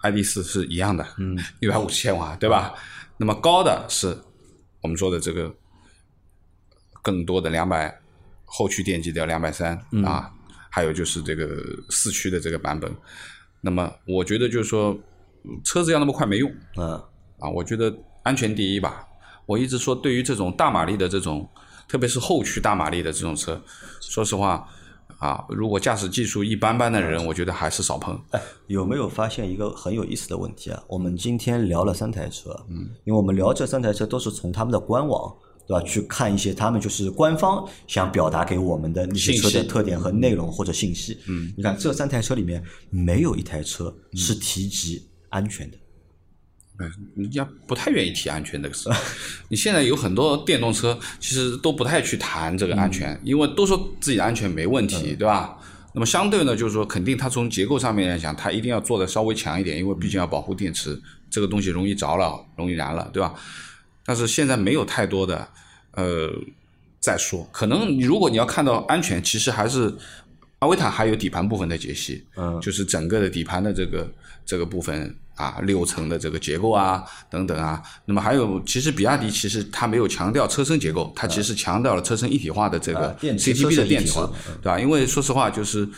[0.00, 2.72] ID 四是一样的，嗯， 一百五十千瓦，对吧？
[3.18, 4.16] 那么高的是
[4.80, 5.54] 我们说的这个
[7.02, 8.00] 更多的两百
[8.46, 10.32] 后驱电机的两百三啊，
[10.70, 12.90] 还有就是这个四驱的这个版本。
[13.60, 15.02] 那么我觉得就是说，嗯
[15.64, 16.92] 车子要那么快没用嗯，
[17.38, 19.06] 啊，我觉得安全第一吧。
[19.46, 21.46] 我一直说，对于这种大马力的这种，
[21.86, 23.60] 特别是后驱大马力的这种车，
[24.00, 24.66] 说实话
[25.18, 28.18] 啊，如果驾驶技术一般般的人，我觉得还是少碰。
[28.30, 30.82] 哎，有没有发现一个很有意思的问题啊？
[30.88, 35.30] 我们今天聊了三台车，嗯，因为我们聊这三台车都是从他们的官网，
[35.66, 35.82] 对吧？
[35.82, 41.18] 去看一些他们就是官方想表达给我们的那些车的特点和内容或者信息。
[41.28, 45.76] 嗯，你看这三台车里面没有一台车是提及安全的。
[46.78, 48.88] 嗯，人家不太愿意提安全这个事。
[49.48, 55.58] 你现在有很多电动车，其实都不太去谈这个安全，因为都说自己的安全没问题，对吧？
[55.92, 63.34] 那么相对呢，就是说，肯定它从结构上面来讲，它一定要做的稍微强一点，因为毕竟要保护电池，这个东西容易着了，容易燃了，对吧？
[64.04, 65.48] 但是现在没有太多的，
[65.92, 66.28] 呃，
[66.98, 69.94] 再说，可能你如果你要看到安全，其实还是
[70.58, 74.12] 阿维塔还有底盘部分的解析，嗯就是整个的底盘的这个
[74.44, 77.82] 这个部分啊，六层的这个结构啊等等啊。
[78.04, 84.14] 那么还有，其实比亚迪其实它没有强调车身结构，它其实强调了车身一体化的这个 CTB 的电池
[84.62, 84.78] 对吧？
[84.78, 85.88] 因为说实话，就是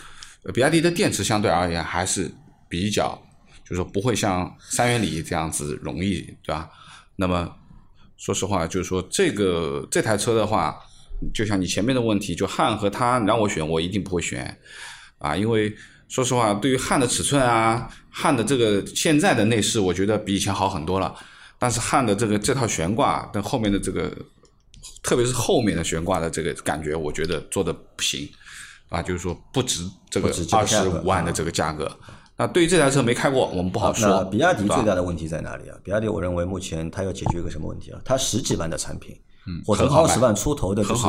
[0.44, 2.30] 呃比亚迪的电池相对而言还是
[2.68, 3.20] 比较，
[3.62, 6.70] 就是说不会像三元锂这样子容易，对吧？
[7.16, 7.50] 那么
[8.16, 10.78] 说实话，就是说这个这台车的话，
[11.34, 14.58] 就像你前面的问题，就汉和它让我选，我一定不会选
[15.18, 15.74] 啊，因为
[16.08, 21.14] 说实话，对于汉的尺寸啊，汉的这个现在的内饰，我觉得比以前好很多了。
[21.58, 24.12] 但是汉的这个这套悬挂跟后面的这个，
[25.02, 28.28] 特别是后面的悬挂的这个感觉，我觉得做的不行
[28.88, 31.90] 啊，就是说不值这个二十五万的这个价格。
[32.36, 34.24] 那对于这台车没开过，我们不好那说。
[34.26, 35.76] 比亚迪最大的问题在哪里啊？
[35.82, 37.98] 比亚迪我认为目前它要解决一个什么问题啊？
[38.04, 39.18] 它十几万的产品，
[39.64, 41.02] 或者嗯很好卖二十万出头的，就是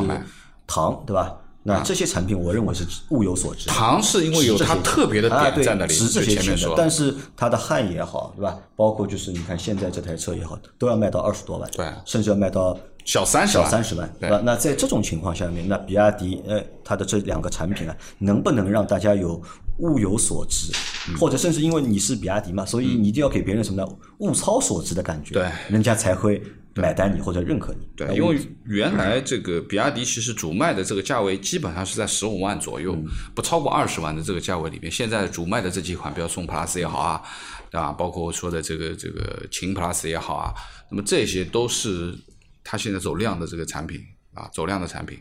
[0.66, 1.36] 唐，对吧？
[1.68, 3.74] 那这些产品我认为是物有所值的。
[3.74, 6.74] 唐是因为有它特别的点在那里，值这些钱的。
[6.78, 8.57] 但是它的汉也好，对吧？
[8.76, 14.41] 包括就是你看现在这台车也好，都要卖到二十多万，对甚至要卖到小三十万，小三十万，对吧？
[14.43, 19.41] 那在这种情况下面，那比亚迪呃，它的这两个产品啊，能不能让大家有
[19.80, 20.72] 物有所值，
[21.09, 23.88] 嗯或者甚至因为你是比亚迪嘛，所以你一定要给别人什么呢？
[24.20, 26.41] 物超所值的感觉，对人家才会
[26.82, 27.88] 买单你或者认可你。
[27.95, 32.97] 对，因为原来这个比亚迪其实主卖的这个价位基本上是在十五万左右，
[33.36, 34.91] 不超过二十万的这个价位里面。
[34.91, 37.21] 现在主卖的这几款，比如宋 Plus 也好啊，
[37.69, 37.91] 对吧？
[37.91, 40.53] 包括我说的这个这个秦 Plus 也好啊，
[40.89, 42.15] 那么这些都是
[42.63, 44.01] 它现在走量的这个产品
[44.34, 45.19] 啊，走量的产品。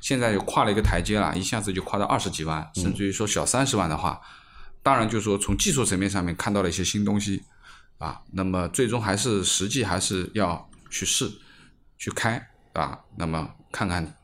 [0.00, 4.20] 现在就跨了一个台阶了，一下子就跨到二十几万，甚至于说小三十万的话，
[4.80, 7.42] 当然就是说从技术层面上面看到了一些新东西
[7.98, 11.30] 啊，那么最终还是实际还是要去试
[11.98, 14.14] 去开啊，那么看看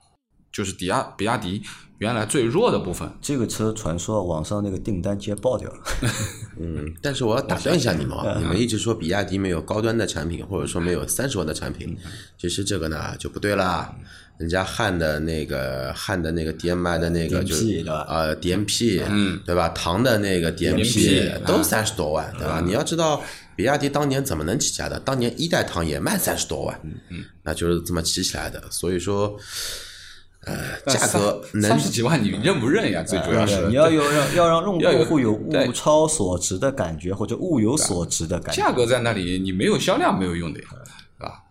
[0.53, 1.63] 就是比亚比亚迪
[1.99, 5.83] 原来最弱的部分，这个车传说网上那个订单直接爆掉了，
[6.61, 11.97] 嗯，但是我要打断一下你们啊，你们一直说比亚迪没有高端的产品，或者说没有三十万的产品，
[12.39, 13.95] 其实这个呢就不对啦。
[14.37, 19.69] 人家汉的那个汉的那个 DMI 的那个就是对吧呃 DMP，嗯，对吧？
[19.69, 22.61] 唐的那个 DMP 都三十多万，对吧？
[22.61, 23.23] 你要知道，
[23.57, 24.99] 比亚迪当年怎么能起家的？
[25.01, 28.63] 当年一代唐也卖三十多万，嗯嗯，那就是这么起起来的。
[28.71, 29.37] 所以说，
[30.45, 33.03] 呃，价格能三十几万，你认不认呀？
[33.03, 38.61] 最主要是你要有让要让用户有物超所值的感觉，或者物有所值的感觉。
[38.61, 40.67] 价格在那里，你没有销量没有用的呀，
[41.19, 41.43] 是吧？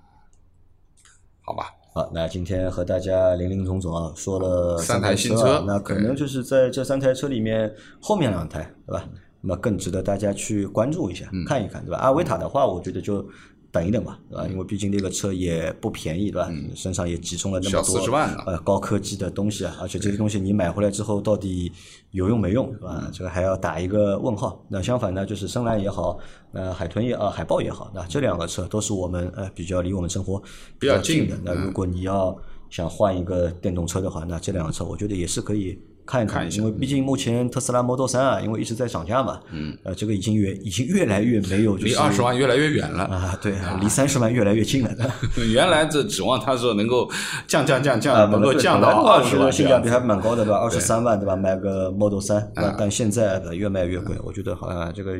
[1.45, 9.09] 好吧，好，那今天和大家林林总总啊说了三台台新车啊那可能就是在这三台车里面后面两台，对吧？
[9.45, 11.97] 那么更值得大家去关注一下，嗯看一看，对吧？
[11.97, 13.27] 阿维塔的话，我觉得就
[13.73, 14.47] 等一等吧，对吧？
[14.47, 16.49] 因为毕竟那个车也不便宜，对吧？
[16.73, 21.69] 身上也集中了那么多40万呃高科技的东西啊，而且这些东西你买回来之后到底
[22.11, 23.09] 有用没用，对吧？
[23.11, 24.63] 这个还要打一个问号。
[24.69, 26.17] 那相反呢，就是深蓝也好，
[26.53, 30.41] 呃海豚也啊海豹也好，那这两个车都是我们呃比较离我们生活
[30.79, 31.43] 比较近的近。
[31.43, 32.33] 那如果你要
[32.69, 43.05] 想换一个电动车的话，那这两个车我觉得也是可以看一看，因为毕竟目前特斯拉 Model 三啊，因为一直在涨价嘛，嗯，呃，这个已经越已经越来越没有就是离二十万越来越远了。
[43.05, 44.91] 啊，对啊，离三十万越来越近了。
[45.53, 47.09] 原来这指望它说能够
[47.47, 50.57] 降降降啊，降，能够降到二十万性价比还蛮高的，对吧？
[50.59, 51.35] 二十三万，对吧？
[51.35, 52.51] 买个 Model 三？
[52.77, 55.17] 但现在呃越卖越贵，我觉得好像这个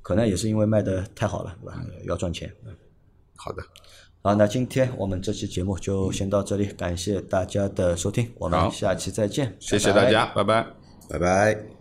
[0.00, 1.74] 可能也是因为卖的太好了，对吧？
[2.06, 2.50] 要赚钱。
[3.36, 3.62] 好的，
[4.28, 10.66] 好，那今天我们这期节目就先到这里，感谢大家的收听，我们下期再见，谢谢拜拜大家，拜拜。
[11.08, 11.77] 拜拜。